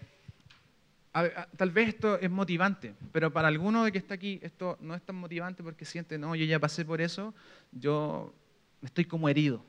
tal 1.55 1.71
vez 1.71 1.89
esto 1.89 2.19
es 2.19 2.29
motivante, 2.29 2.95
pero 3.11 3.31
para 3.31 3.47
alguno 3.47 3.83
de 3.83 3.91
que 3.91 3.97
está 3.97 4.15
aquí, 4.15 4.39
esto 4.41 4.77
no 4.81 4.95
es 4.95 5.01
tan 5.01 5.15
motivante 5.15 5.63
porque 5.63 5.85
siente, 5.85 6.17
no, 6.17 6.35
yo 6.35 6.45
ya 6.45 6.59
pasé 6.59 6.83
por 6.85 7.01
eso, 7.01 7.33
yo 7.71 8.33
estoy 8.81 9.05
como 9.05 9.29
herido. 9.29 9.63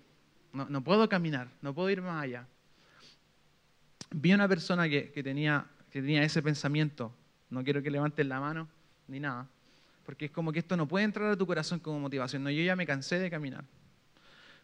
No, 0.53 0.67
no 0.69 0.83
puedo 0.83 1.09
caminar, 1.09 1.49
no 1.63 1.75
puedo 1.75 1.91
ir 1.91 2.03
más 2.03 2.23
allá. 2.23 2.47
Vi 4.11 4.33
una 4.33 4.49
persona 4.49 4.89
que, 4.89 5.13
que, 5.13 5.23
tenía, 5.23 5.67
que 5.91 6.01
tenía 6.01 6.23
ese 6.23 6.43
pensamiento, 6.43 7.15
no 7.51 7.63
quiero 7.63 7.83
que 7.83 7.91
levanten 7.91 8.29
la 8.29 8.41
mano 8.41 8.69
ni 9.07 9.21
nada, 9.21 9.49
porque 10.05 10.27
es 10.27 10.31
como 10.31 10.53
que 10.53 10.59
esto 10.59 10.77
no 10.77 10.89
puede 10.89 11.05
entrar 11.05 11.31
a 11.31 11.37
tu 11.37 11.47
corazón 11.47 11.81
como 11.81 12.01
motivación. 12.01 12.43
No, 12.43 12.51
yo 12.51 12.63
ya 12.63 12.75
me 12.75 12.87
cansé 12.87 13.19
de 13.19 13.31
caminar. 13.31 13.65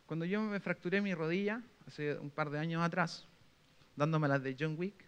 Cuando 0.07 0.25
yo 0.25 0.41
me 0.43 0.61
fracturé 0.61 1.01
mi 1.01 1.15
rodilla, 1.15 1.63
hace 1.87 2.19
un 2.19 2.31
par 2.31 2.51
de 2.51 2.59
años 2.59 2.83
atrás, 2.83 3.27
dándome 3.97 4.29
las 4.29 4.43
de 4.43 4.57
John 4.59 4.77
Wick, 4.79 5.04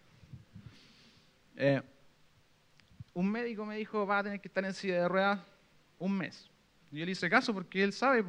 eh, 1.57 1.81
un 3.13 3.29
médico 3.29 3.65
me 3.65 3.75
dijo, 3.75 4.07
va 4.07 4.19
a 4.19 4.23
tener 4.23 4.39
que 4.39 4.47
estar 4.47 4.63
en 4.63 4.73
silla 4.73 5.01
de 5.01 5.07
ruedas 5.09 5.39
un 5.99 6.17
mes. 6.17 6.49
Yo 6.91 7.05
le 7.05 7.11
hice 7.11 7.29
caso 7.29 7.53
porque 7.53 7.83
él 7.83 7.91
sabe. 7.91 8.23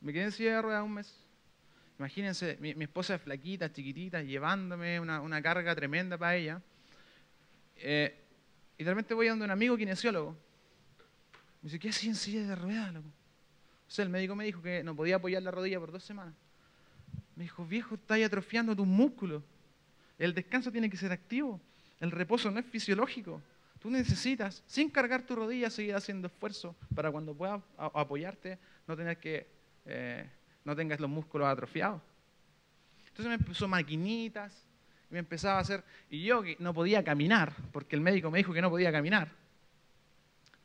Me 0.00 0.12
quedé 0.12 0.24
en 0.24 0.32
silla 0.32 0.56
de 0.56 0.62
ruedas 0.62 0.82
un 0.82 0.94
mes. 0.94 1.14
Imagínense, 1.98 2.56
mi, 2.60 2.70
esposa 2.82 3.14
es 3.14 3.22
flaquita, 3.22 3.72
chiquitita, 3.72 4.22
llevándome 4.22 4.98
una, 4.98 5.40
carga 5.40 5.74
tremenda 5.76 6.18
para 6.18 6.34
ella. 6.34 6.60
Eh, 7.76 8.18
y 8.76 8.82
de 8.82 8.90
repente 8.90 9.14
voy 9.14 9.28
a 9.28 9.34
un 9.34 9.48
amigo 9.48 9.76
kinesiólogo 9.76 10.36
me 11.62 11.68
dice, 11.68 11.78
¿qué 11.78 11.90
hacía 11.90 12.10
en 12.10 12.16
silla 12.16 12.42
de 12.44 12.56
ruedas, 12.56 12.92
loco? 12.92 13.06
O 13.06 13.90
sea, 13.90 14.04
el 14.04 14.10
médico 14.10 14.34
me 14.34 14.44
dijo 14.44 14.60
que 14.60 14.82
no 14.82 14.96
podía 14.96 15.16
apoyar 15.16 15.42
la 15.44 15.52
rodilla 15.52 15.78
por 15.78 15.92
dos 15.92 16.02
semanas. 16.02 16.34
Me 17.36 17.44
dijo, 17.44 17.64
viejo, 17.64 17.94
estás 17.94 18.20
atrofiando 18.20 18.74
tus 18.74 18.86
músculos. 18.86 19.44
El 20.18 20.34
descanso 20.34 20.72
tiene 20.72 20.90
que 20.90 20.96
ser 20.96 21.12
activo. 21.12 21.60
El 22.02 22.10
reposo 22.10 22.50
no 22.50 22.58
es 22.58 22.66
fisiológico. 22.66 23.40
Tú 23.78 23.88
necesitas, 23.88 24.64
sin 24.66 24.90
cargar 24.90 25.22
tu 25.22 25.36
rodilla, 25.36 25.70
seguir 25.70 25.94
haciendo 25.94 26.26
esfuerzo 26.26 26.74
para 26.96 27.12
cuando 27.12 27.32
puedas 27.32 27.62
apoyarte, 27.78 28.58
no 28.88 28.96
tener 28.96 29.18
que, 29.18 29.46
eh, 29.86 30.28
no 30.64 30.74
tengas 30.74 30.98
los 30.98 31.08
músculos 31.08 31.46
atrofiados. 31.46 32.02
Entonces 33.06 33.38
me 33.38 33.38
puso 33.38 33.68
maquinitas, 33.68 34.66
y 35.10 35.12
me 35.12 35.20
empezaba 35.20 35.58
a 35.58 35.60
hacer, 35.60 35.84
y 36.10 36.24
yo 36.24 36.42
que 36.42 36.56
no 36.58 36.74
podía 36.74 37.04
caminar, 37.04 37.52
porque 37.70 37.94
el 37.94 38.02
médico 38.02 38.32
me 38.32 38.38
dijo 38.38 38.52
que 38.52 38.62
no 38.62 38.68
podía 38.68 38.90
caminar, 38.90 39.28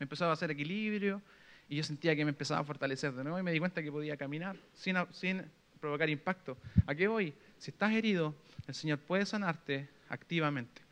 me 0.00 0.04
empezaba 0.04 0.32
a 0.32 0.34
hacer 0.34 0.50
equilibrio 0.50 1.22
y 1.68 1.76
yo 1.76 1.84
sentía 1.84 2.16
que 2.16 2.24
me 2.24 2.30
empezaba 2.30 2.60
a 2.60 2.64
fortalecer 2.64 3.12
de 3.12 3.22
nuevo 3.22 3.38
y 3.38 3.44
me 3.44 3.52
di 3.52 3.60
cuenta 3.60 3.80
que 3.80 3.92
podía 3.92 4.16
caminar 4.16 4.56
sin, 4.74 4.96
sin 5.12 5.44
provocar 5.80 6.08
impacto. 6.10 6.56
¿A 6.84 6.96
qué 6.96 7.06
voy? 7.06 7.32
Si 7.58 7.70
estás 7.70 7.92
herido, 7.92 8.34
el 8.66 8.74
Señor 8.74 8.98
puede 8.98 9.24
sanarte 9.24 9.88
activamente. 10.08 10.87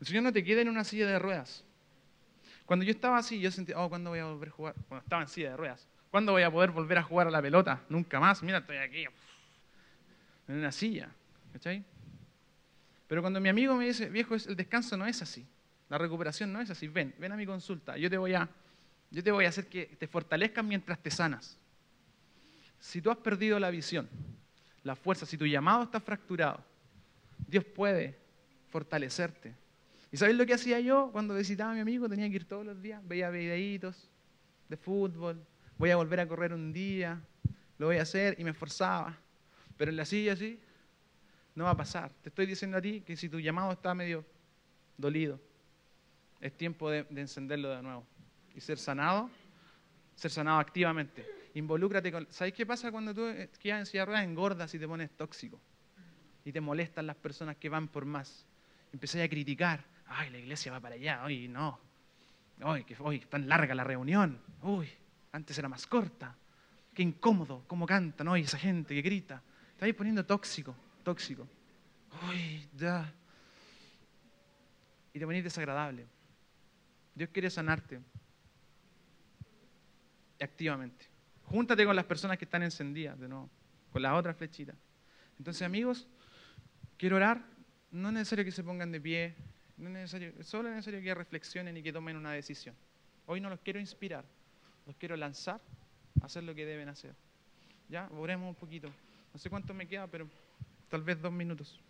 El 0.00 0.06
Señor 0.06 0.22
no 0.22 0.32
te 0.32 0.44
queda 0.44 0.60
en 0.60 0.68
una 0.68 0.84
silla 0.84 1.06
de 1.06 1.18
ruedas. 1.18 1.64
Cuando 2.66 2.84
yo 2.84 2.90
estaba 2.90 3.18
así, 3.18 3.40
yo 3.40 3.50
sentía, 3.50 3.78
oh, 3.78 3.88
¿cuándo 3.88 4.10
voy 4.10 4.18
a 4.18 4.26
volver 4.26 4.48
a 4.48 4.52
jugar? 4.52 4.74
Cuando 4.88 5.02
estaba 5.02 5.22
en 5.22 5.28
silla 5.28 5.50
de 5.50 5.56
ruedas. 5.56 5.86
¿Cuándo 6.10 6.32
voy 6.32 6.42
a 6.42 6.50
poder 6.50 6.70
volver 6.70 6.98
a 6.98 7.02
jugar 7.02 7.26
a 7.26 7.30
la 7.30 7.42
pelota? 7.42 7.82
Nunca 7.88 8.20
más. 8.20 8.42
Mira, 8.42 8.58
estoy 8.58 8.76
aquí, 8.76 9.04
en 10.48 10.56
una 10.56 10.72
silla. 10.72 11.08
¿Cachai? 11.52 11.84
Pero 13.06 13.22
cuando 13.22 13.40
mi 13.40 13.48
amigo 13.48 13.74
me 13.74 13.86
dice, 13.86 14.08
viejo, 14.08 14.34
el 14.34 14.56
descanso 14.56 14.96
no 14.96 15.06
es 15.06 15.22
así. 15.22 15.46
La 15.88 15.96
recuperación 15.96 16.52
no 16.52 16.60
es 16.60 16.70
así. 16.70 16.88
Ven, 16.88 17.14
ven 17.18 17.32
a 17.32 17.36
mi 17.36 17.46
consulta. 17.46 17.96
Yo 17.96 18.10
te 18.10 18.18
voy 18.18 18.34
a, 18.34 18.48
Yo 19.10 19.22
te 19.22 19.30
voy 19.30 19.46
a 19.46 19.48
hacer 19.48 19.66
que 19.66 19.86
te 19.98 20.06
fortalezcas 20.06 20.64
mientras 20.64 20.98
te 20.98 21.10
sanas. 21.10 21.56
Si 22.78 23.00
tú 23.00 23.10
has 23.10 23.16
perdido 23.16 23.58
la 23.58 23.70
visión, 23.70 24.08
la 24.84 24.94
fuerza, 24.94 25.26
si 25.26 25.36
tu 25.36 25.46
llamado 25.46 25.84
está 25.84 26.00
fracturado, 26.00 26.62
Dios 27.46 27.64
puede 27.64 28.16
fortalecerte. 28.68 29.54
¿Y 30.10 30.16
sabes 30.16 30.36
lo 30.36 30.46
que 30.46 30.54
hacía 30.54 30.80
yo 30.80 31.10
cuando 31.12 31.34
visitaba 31.34 31.72
a 31.72 31.74
mi 31.74 31.80
amigo? 31.80 32.08
Tenía 32.08 32.28
que 32.28 32.36
ir 32.36 32.44
todos 32.46 32.64
los 32.64 32.80
días, 32.80 33.06
veía 33.06 33.28
videitos 33.30 34.10
de 34.68 34.76
fútbol, 34.76 35.44
voy 35.76 35.90
a 35.90 35.96
volver 35.96 36.20
a 36.20 36.28
correr 36.28 36.52
un 36.52 36.72
día, 36.72 37.20
lo 37.78 37.86
voy 37.86 37.98
a 37.98 38.02
hacer 38.02 38.34
y 38.38 38.44
me 38.44 38.50
esforzaba. 38.50 39.16
Pero 39.76 39.90
en 39.90 39.96
la 39.96 40.04
silla 40.04 40.32
así, 40.32 40.58
no 41.54 41.64
va 41.64 41.70
a 41.70 41.76
pasar. 41.76 42.12
Te 42.22 42.28
estoy 42.30 42.46
diciendo 42.46 42.76
a 42.76 42.80
ti 42.80 43.02
que 43.02 43.16
si 43.16 43.28
tu 43.28 43.38
llamado 43.38 43.72
está 43.72 43.94
medio 43.94 44.24
dolido, 44.96 45.40
es 46.40 46.56
tiempo 46.56 46.90
de, 46.90 47.06
encenderlo 47.10 47.70
de 47.70 47.82
nuevo 47.82 48.06
y 48.54 48.60
ser 48.60 48.78
sanado, 48.78 49.30
ser 50.14 50.30
sanado 50.30 50.58
activamente. 50.58 51.26
Involúcrate 51.54 52.12
con... 52.12 52.26
¿Sabes 52.30 52.52
qué 52.52 52.64
pasa 52.64 52.90
cuando 52.90 53.14
tú 53.14 53.22
quedas 53.58 53.80
en 53.80 53.86
silla 53.86 54.02
de 54.02 54.06
ruedas, 54.06 54.24
engordas 54.24 54.74
y 54.74 54.78
te 54.78 54.86
pones 54.86 55.10
tóxico? 55.10 55.60
Y 56.44 56.52
te 56.52 56.60
molestan 56.60 57.06
las 57.06 57.16
personas 57.16 57.56
que 57.56 57.68
van 57.68 57.88
por 57.88 58.04
más. 58.04 58.46
Empezáis 58.92 59.24
a 59.24 59.28
criticar. 59.28 59.84
Ay, 60.08 60.30
la 60.30 60.38
iglesia 60.38 60.72
va 60.72 60.80
para 60.80 60.94
allá. 60.94 61.22
Hoy 61.24 61.48
no. 61.48 61.78
Hoy, 62.62 62.84
que 62.84 62.96
hoy 62.98 63.20
tan 63.20 63.48
larga 63.48 63.74
la 63.74 63.84
reunión. 63.84 64.40
Uy, 64.62 64.88
antes 65.32 65.56
era 65.58 65.68
más 65.68 65.86
corta. 65.86 66.34
Qué 66.94 67.02
incómodo, 67.02 67.62
cómo 67.68 67.86
cantan 67.86 68.28
hoy 68.28 68.42
esa 68.42 68.58
gente 68.58 68.94
que 68.94 69.02
grita. 69.02 69.42
Estáis 69.72 69.94
poniendo 69.94 70.24
tóxico, 70.26 70.74
tóxico. 71.04 71.46
Uy, 72.28 72.68
ya. 72.74 73.12
Y 75.12 75.18
te 75.18 75.24
ponéis 75.24 75.44
desagradable. 75.44 76.06
Dios 77.14 77.30
quiere 77.32 77.50
sanarte 77.50 78.00
activamente. 80.40 81.06
Júntate 81.44 81.84
con 81.84 81.96
las 81.96 82.04
personas 82.04 82.38
que 82.38 82.44
están 82.44 82.62
encendidas, 82.62 83.18
de 83.18 83.28
nuevo, 83.28 83.48
con 83.92 84.02
las 84.02 84.12
otras 84.14 84.36
flechitas. 84.36 84.76
Entonces, 85.38 85.62
amigos, 85.62 86.06
quiero 86.96 87.16
orar. 87.16 87.44
No 87.90 88.08
es 88.08 88.14
necesario 88.14 88.44
que 88.44 88.50
se 88.50 88.62
pongan 88.62 88.92
de 88.92 89.00
pie, 89.00 89.34
no 89.78 89.86
es 89.88 89.92
necesario, 89.92 90.32
solo 90.44 90.68
es 90.68 90.76
necesario 90.76 91.02
que 91.02 91.14
reflexionen 91.14 91.76
y 91.76 91.82
que 91.82 91.92
tomen 91.92 92.16
una 92.16 92.32
decisión. 92.32 92.74
Hoy 93.26 93.40
no 93.40 93.48
los 93.48 93.60
quiero 93.60 93.78
inspirar, 93.80 94.24
los 94.86 94.96
quiero 94.96 95.16
lanzar 95.16 95.60
a 96.20 96.26
hacer 96.26 96.42
lo 96.42 96.54
que 96.54 96.66
deben 96.66 96.88
hacer. 96.88 97.14
Ya, 97.88 98.08
oremos 98.12 98.48
un 98.48 98.54
poquito. 98.54 98.88
No 99.32 99.38
sé 99.38 99.48
cuánto 99.48 99.72
me 99.72 99.86
queda, 99.86 100.06
pero 100.06 100.28
tal 100.88 101.02
vez 101.02 101.20
dos 101.20 101.32
minutos. 101.32 101.80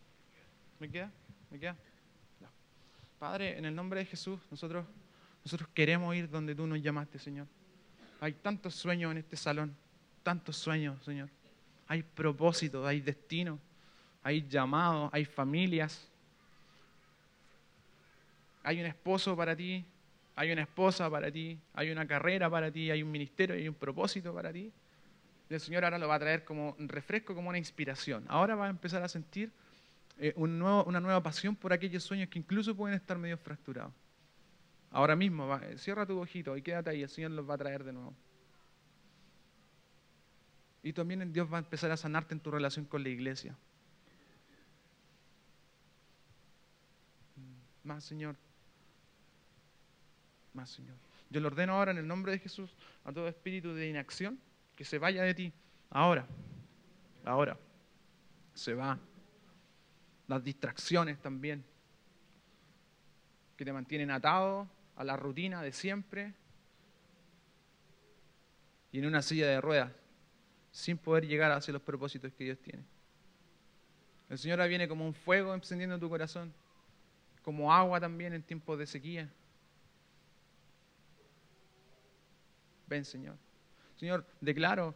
¿Me 0.78 0.88
queda? 0.88 1.10
¿Me 1.50 1.58
queda? 1.58 1.76
Padre, 3.18 3.58
en 3.58 3.64
el 3.64 3.74
nombre 3.74 3.98
de 3.98 4.06
Jesús, 4.06 4.38
nosotros 4.48 4.86
nosotros 5.44 5.68
queremos 5.72 6.14
ir 6.14 6.28
donde 6.28 6.54
tú 6.54 6.66
nos 6.66 6.80
llamaste, 6.82 7.18
Señor. 7.18 7.46
Hay 8.20 8.34
tantos 8.34 8.74
sueños 8.74 9.10
en 9.12 9.18
este 9.18 9.36
salón, 9.36 9.74
tantos 10.22 10.56
sueños, 10.56 11.02
Señor. 11.04 11.30
Hay 11.86 12.02
propósitos, 12.02 12.86
hay 12.86 13.00
destino, 13.00 13.58
hay 14.22 14.46
llamados, 14.46 15.10
hay 15.12 15.24
familias. 15.24 16.07
Hay 18.62 18.80
un 18.80 18.86
esposo 18.86 19.36
para 19.36 19.56
ti, 19.56 19.84
hay 20.36 20.52
una 20.52 20.62
esposa 20.62 21.10
para 21.10 21.30
ti, 21.30 21.58
hay 21.74 21.90
una 21.90 22.06
carrera 22.06 22.48
para 22.48 22.70
ti, 22.70 22.90
hay 22.90 23.02
un 23.02 23.10
ministerio, 23.10 23.56
hay 23.56 23.68
un 23.68 23.74
propósito 23.74 24.32
para 24.32 24.52
ti. 24.52 24.70
El 25.50 25.60
Señor 25.60 25.84
ahora 25.84 25.98
lo 25.98 26.08
va 26.08 26.16
a 26.16 26.18
traer 26.18 26.44
como 26.44 26.76
un 26.78 26.88
refresco, 26.88 27.34
como 27.34 27.48
una 27.48 27.58
inspiración. 27.58 28.24
Ahora 28.28 28.54
va 28.54 28.66
a 28.66 28.70
empezar 28.70 29.02
a 29.02 29.08
sentir 29.08 29.50
eh, 30.18 30.32
una 30.36 31.00
nueva 31.00 31.22
pasión 31.22 31.56
por 31.56 31.72
aquellos 31.72 32.04
sueños 32.04 32.28
que 32.28 32.38
incluso 32.38 32.74
pueden 32.76 32.96
estar 32.96 33.16
medio 33.18 33.38
fracturados. 33.38 33.92
Ahora 34.90 35.14
mismo, 35.16 35.58
cierra 35.76 36.06
tu 36.06 36.18
ojito 36.18 36.56
y 36.56 36.62
quédate 36.62 36.90
ahí, 36.90 37.02
el 37.02 37.08
Señor 37.08 37.32
los 37.32 37.48
va 37.48 37.54
a 37.54 37.58
traer 37.58 37.84
de 37.84 37.92
nuevo. 37.92 38.14
Y 40.82 40.92
también 40.92 41.32
Dios 41.32 41.52
va 41.52 41.58
a 41.58 41.60
empezar 41.60 41.90
a 41.90 41.96
sanarte 41.96 42.34
en 42.34 42.40
tu 42.40 42.50
relación 42.50 42.84
con 42.84 43.02
la 43.02 43.08
iglesia. 43.08 43.54
Más, 47.84 48.04
Señor. 48.04 48.36
Más, 50.52 50.70
Señor. 50.70 50.96
Yo 51.30 51.40
le 51.40 51.46
ordeno 51.46 51.74
ahora 51.74 51.90
en 51.90 51.98
el 51.98 52.06
nombre 52.06 52.32
de 52.32 52.38
Jesús 52.38 52.74
a 53.04 53.12
todo 53.12 53.28
espíritu 53.28 53.74
de 53.74 53.88
inacción 53.88 54.40
que 54.74 54.84
se 54.84 54.98
vaya 54.98 55.22
de 55.22 55.34
ti. 55.34 55.52
Ahora. 55.90 56.26
Ahora. 57.24 57.58
Se 58.54 58.74
va. 58.74 58.98
Las 60.26 60.42
distracciones 60.42 61.20
también. 61.20 61.64
Que 63.56 63.64
te 63.64 63.72
mantienen 63.72 64.10
atado 64.10 64.68
a 64.96 65.04
la 65.04 65.16
rutina 65.16 65.62
de 65.62 65.72
siempre 65.72 66.34
y 68.90 68.98
en 68.98 69.06
una 69.06 69.22
silla 69.22 69.46
de 69.46 69.60
ruedas, 69.60 69.92
sin 70.70 70.96
poder 70.96 71.26
llegar 71.26 71.52
hacia 71.52 71.72
los 71.72 71.82
propósitos 71.82 72.32
que 72.32 72.44
Dios 72.44 72.58
tiene. 72.58 72.84
El 74.28 74.38
Señor 74.38 74.66
viene 74.68 74.88
como 74.88 75.06
un 75.06 75.14
fuego 75.14 75.54
encendiendo 75.54 75.98
tu 75.98 76.08
corazón, 76.08 76.52
como 77.42 77.72
agua 77.72 78.00
también 78.00 78.32
en 78.32 78.42
tiempos 78.42 78.78
de 78.78 78.86
sequía. 78.86 79.30
Ven, 82.88 83.04
Señor. 83.04 83.36
Señor, 83.96 84.24
declaro 84.40 84.94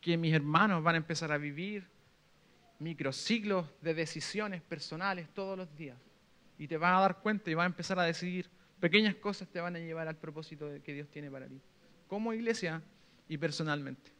que 0.00 0.16
mis 0.16 0.32
hermanos 0.32 0.82
van 0.82 0.94
a 0.94 0.98
empezar 0.98 1.32
a 1.32 1.38
vivir 1.38 1.86
microciclos 2.78 3.66
de 3.82 3.94
decisiones 3.94 4.62
personales 4.62 5.28
todos 5.34 5.56
los 5.56 5.74
días. 5.76 5.98
Y 6.58 6.68
te 6.68 6.76
van 6.76 6.94
a 6.94 7.00
dar 7.00 7.20
cuenta 7.20 7.50
y 7.50 7.54
van 7.54 7.64
a 7.64 7.66
empezar 7.66 7.98
a 7.98 8.04
decidir 8.04 8.48
Pequeñas 8.80 9.14
cosas 9.16 9.46
te 9.48 9.60
van 9.60 9.76
a 9.76 9.78
llevar 9.78 10.08
al 10.08 10.16
propósito 10.16 10.66
que 10.82 10.94
Dios 10.94 11.08
tiene 11.10 11.30
para 11.30 11.46
ti, 11.46 11.60
como 12.08 12.32
iglesia 12.32 12.82
y 13.28 13.36
personalmente. 13.36 14.10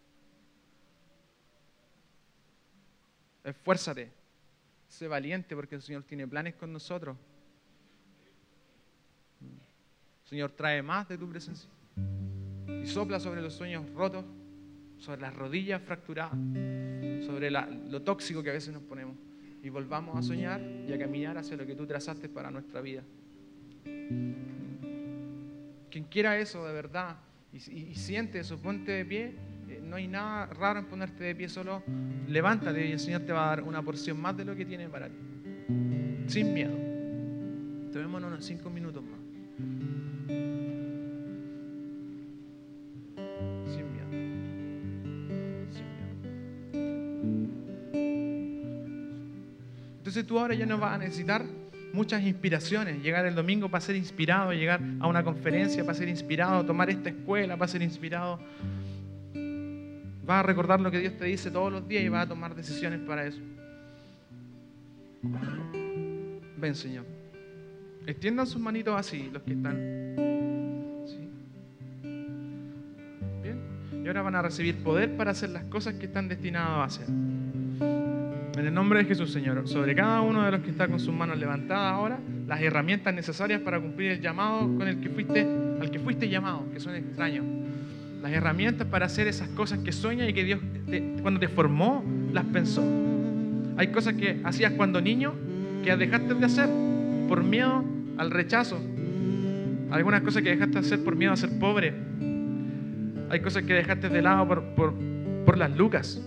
Esfuérzate, 3.42 4.12
sé 4.86 5.08
valiente 5.08 5.56
porque 5.56 5.76
el 5.76 5.82
Señor 5.82 6.02
tiene 6.02 6.28
planes 6.28 6.54
con 6.56 6.70
nosotros. 6.70 7.16
Señor, 10.24 10.52
trae 10.52 10.82
más 10.82 11.08
de 11.08 11.16
tu 11.16 11.28
presencia 11.28 11.70
y 12.82 12.86
sopla 12.86 13.20
sobre 13.20 13.42
los 13.42 13.54
sueños 13.54 13.88
rotos, 13.94 14.24
sobre 14.98 15.20
las 15.20 15.34
rodillas 15.34 15.82
fracturadas, 15.82 16.38
sobre 17.24 17.50
lo 17.50 18.02
tóxico 18.02 18.42
que 18.42 18.50
a 18.50 18.54
veces 18.54 18.72
nos 18.72 18.82
ponemos 18.82 19.16
y 19.62 19.68
volvamos 19.68 20.16
a 20.16 20.22
soñar 20.22 20.60
y 20.88 20.92
a 20.92 20.98
caminar 20.98 21.36
hacia 21.38 21.56
lo 21.56 21.66
que 21.66 21.74
tú 21.74 21.86
trazaste 21.86 22.28
para 22.28 22.50
nuestra 22.50 22.80
vida. 22.80 23.02
Quien 25.90 26.04
quiera 26.04 26.38
eso 26.38 26.66
de 26.66 26.72
verdad 26.72 27.16
y, 27.52 27.94
siente 27.94 28.40
eso, 28.40 28.58
ponte 28.58 28.92
de 28.92 29.04
pie. 29.04 29.34
Eh, 29.68 29.80
no 29.82 29.96
hay 29.96 30.06
nada 30.06 30.46
raro 30.46 30.78
en 30.78 30.86
ponerte 30.86 31.24
de 31.24 31.34
pie, 31.34 31.48
solo 31.48 31.82
levántate 32.28 32.86
y 32.86 32.92
el 32.92 33.00
Señor 33.00 33.22
te 33.22 33.32
va 33.32 33.46
a 33.46 33.56
dar 33.56 33.62
una 33.64 33.82
porción 33.82 34.20
más 34.20 34.36
de 34.36 34.44
lo 34.44 34.54
que 34.54 34.64
tiene 34.64 34.88
para 34.88 35.08
ti. 35.08 35.18
Sin 36.26 36.54
miedo. 36.54 36.76
Tomémonos 37.92 38.30
unos 38.30 38.44
cinco 38.44 38.70
minutos 38.70 39.02
más. 39.02 39.99
Entonces 50.10 50.26
tú 50.26 50.40
ahora 50.40 50.54
ya 50.54 50.66
no 50.66 50.76
vas 50.76 50.94
a 50.94 50.98
necesitar 50.98 51.44
muchas 51.92 52.20
inspiraciones. 52.24 53.00
Llegar 53.00 53.26
el 53.26 53.36
domingo 53.36 53.68
para 53.68 53.80
ser 53.80 53.94
inspirado, 53.94 54.52
llegar 54.52 54.80
a 54.98 55.06
una 55.06 55.22
conferencia 55.22 55.84
para 55.84 55.96
ser 55.96 56.08
inspirado, 56.08 56.66
tomar 56.66 56.90
esta 56.90 57.10
escuela 57.10 57.56
para 57.56 57.68
ser 57.70 57.80
inspirado. 57.80 58.40
Vas 60.26 60.40
a 60.40 60.42
recordar 60.42 60.80
lo 60.80 60.90
que 60.90 60.98
Dios 60.98 61.16
te 61.16 61.26
dice 61.26 61.48
todos 61.52 61.70
los 61.70 61.86
días 61.86 62.02
y 62.02 62.08
vas 62.08 62.26
a 62.26 62.28
tomar 62.28 62.56
decisiones 62.56 62.98
para 63.06 63.24
eso. 63.24 63.38
Ven, 66.56 66.74
Señor. 66.74 67.04
Extiendan 68.04 68.48
sus 68.48 68.60
manitos 68.60 68.98
así, 68.98 69.30
los 69.32 69.44
que 69.44 69.52
están. 69.52 70.16
Bien. 73.44 73.60
Y 73.92 74.08
ahora 74.08 74.22
van 74.22 74.34
a 74.34 74.42
recibir 74.42 74.82
poder 74.82 75.16
para 75.16 75.30
hacer 75.30 75.50
las 75.50 75.62
cosas 75.66 75.94
que 75.94 76.06
están 76.06 76.26
destinados 76.26 76.78
a 76.78 76.82
hacer. 76.82 77.06
En 78.56 78.66
el 78.66 78.74
nombre 78.74 78.98
de 78.98 79.04
Jesús, 79.04 79.32
Señor, 79.32 79.68
sobre 79.68 79.94
cada 79.94 80.20
uno 80.22 80.42
de 80.44 80.50
los 80.50 80.60
que 80.60 80.70
está 80.70 80.88
con 80.88 80.98
sus 80.98 81.14
manos 81.14 81.38
levantadas 81.38 81.92
ahora, 81.92 82.18
las 82.46 82.60
herramientas 82.60 83.14
necesarias 83.14 83.60
para 83.60 83.80
cumplir 83.80 84.10
el 84.10 84.20
llamado 84.20 84.60
con 84.76 84.88
el 84.88 85.00
que 85.00 85.08
fuiste, 85.08 85.46
al 85.80 85.90
que 85.90 86.00
fuiste 86.00 86.28
llamado, 86.28 86.66
que 86.72 86.80
suena 86.80 86.98
extraño. 86.98 87.44
Las 88.20 88.32
herramientas 88.32 88.86
para 88.88 89.06
hacer 89.06 89.28
esas 89.28 89.48
cosas 89.50 89.78
que 89.78 89.92
sueñas 89.92 90.28
y 90.28 90.32
que 90.32 90.44
Dios 90.44 90.60
cuando 91.22 91.40
te 91.40 91.48
formó 91.48 92.04
las 92.32 92.44
pensó. 92.46 92.82
Hay 93.76 93.88
cosas 93.88 94.14
que 94.14 94.40
hacías 94.44 94.72
cuando 94.72 95.00
niño 95.00 95.32
que 95.84 95.96
dejaste 95.96 96.34
de 96.34 96.44
hacer 96.44 96.68
por 97.28 97.44
miedo 97.44 97.84
al 98.18 98.30
rechazo. 98.30 98.78
Algunas 99.90 100.22
cosas 100.22 100.42
que 100.42 100.50
dejaste 100.50 100.74
de 100.74 100.80
hacer 100.80 101.04
por 101.04 101.16
miedo 101.16 101.32
a 101.32 101.36
ser 101.36 101.56
pobre. 101.58 101.94
Hay 103.30 103.40
cosas 103.40 103.62
que 103.62 103.74
dejaste 103.74 104.08
de 104.08 104.22
lado 104.22 104.46
por, 104.46 104.62
por, 104.74 104.94
por 105.46 105.56
las 105.56 105.70
lucas. 105.70 106.20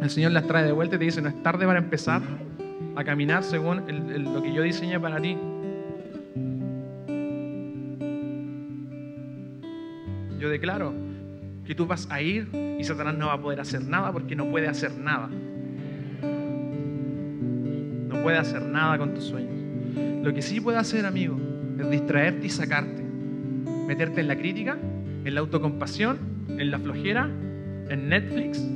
El 0.00 0.10
Señor 0.10 0.32
las 0.32 0.46
trae 0.46 0.64
de 0.64 0.72
vuelta 0.72 0.96
y 0.96 0.98
te 0.98 1.04
dice, 1.04 1.22
no 1.22 1.28
es 1.28 1.42
tarde 1.42 1.66
para 1.66 1.78
empezar 1.78 2.22
a 2.96 3.04
caminar 3.04 3.44
según 3.44 3.82
lo 4.32 4.42
que 4.42 4.52
yo 4.52 4.62
diseñé 4.62 4.98
para 4.98 5.20
ti. 5.20 5.36
yo 10.40 10.48
declaro 10.48 10.92
que 11.66 11.74
tú 11.74 11.86
vas 11.86 12.08
a 12.10 12.20
ir 12.22 12.48
y 12.78 12.82
Satanás 12.82 13.14
no 13.14 13.26
va 13.26 13.34
a 13.34 13.40
poder 13.40 13.60
hacer 13.60 13.84
nada 13.84 14.10
porque 14.10 14.34
no 14.34 14.50
puede 14.50 14.66
hacer 14.66 14.96
nada. 14.98 15.28
No 18.08 18.22
puede 18.22 18.38
hacer 18.38 18.62
nada 18.62 18.98
con 18.98 19.14
tus 19.14 19.24
sueños. 19.24 20.24
Lo 20.24 20.32
que 20.32 20.42
sí 20.42 20.60
puede 20.60 20.78
hacer, 20.78 21.04
amigo, 21.06 21.38
es 21.78 21.90
distraerte 21.90 22.46
y 22.46 22.50
sacarte. 22.50 23.02
Meterte 23.86 24.22
en 24.22 24.28
la 24.28 24.36
crítica, 24.36 24.78
en 25.24 25.34
la 25.34 25.40
autocompasión, 25.40 26.18
en 26.48 26.70
la 26.70 26.78
flojera, 26.78 27.28
en 27.88 28.08
Netflix. 28.08 28.66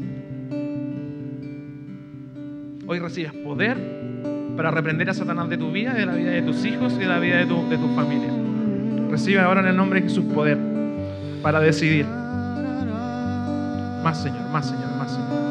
Hoy 2.87 2.99
recibes 2.99 3.33
poder 3.33 3.79
para 4.57 4.71
reprender 4.71 5.09
a 5.09 5.15
Satanás 5.15 5.49
de 5.49 5.57
tu 5.57 5.73
vida, 5.73 5.95
de 5.95 6.05
la 6.05 6.13
vida 6.15 6.33
de 6.33 6.43
tus 6.43 6.65
hijos 6.67 6.93
y 6.95 6.99
de 6.99 7.07
la 7.07 7.19
vida 7.19 7.39
de 7.39 7.47
tu, 7.47 7.67
de 7.69 7.79
tu 7.79 7.89
familia. 7.95 8.29
Recibe 9.11 9.41
ahora 9.41 9.61
en 9.61 9.69
el 9.69 9.77
nombre 9.77 10.01
de 10.01 10.09
Jesús 10.09 10.25
poder 10.35 10.59
para 11.43 11.61
decidir. 11.61 12.05
Más 14.03 14.23
Señor, 14.23 14.51
más 14.51 14.69
Señor, 14.69 14.97
más 14.99 15.11
Señor. 15.13 15.44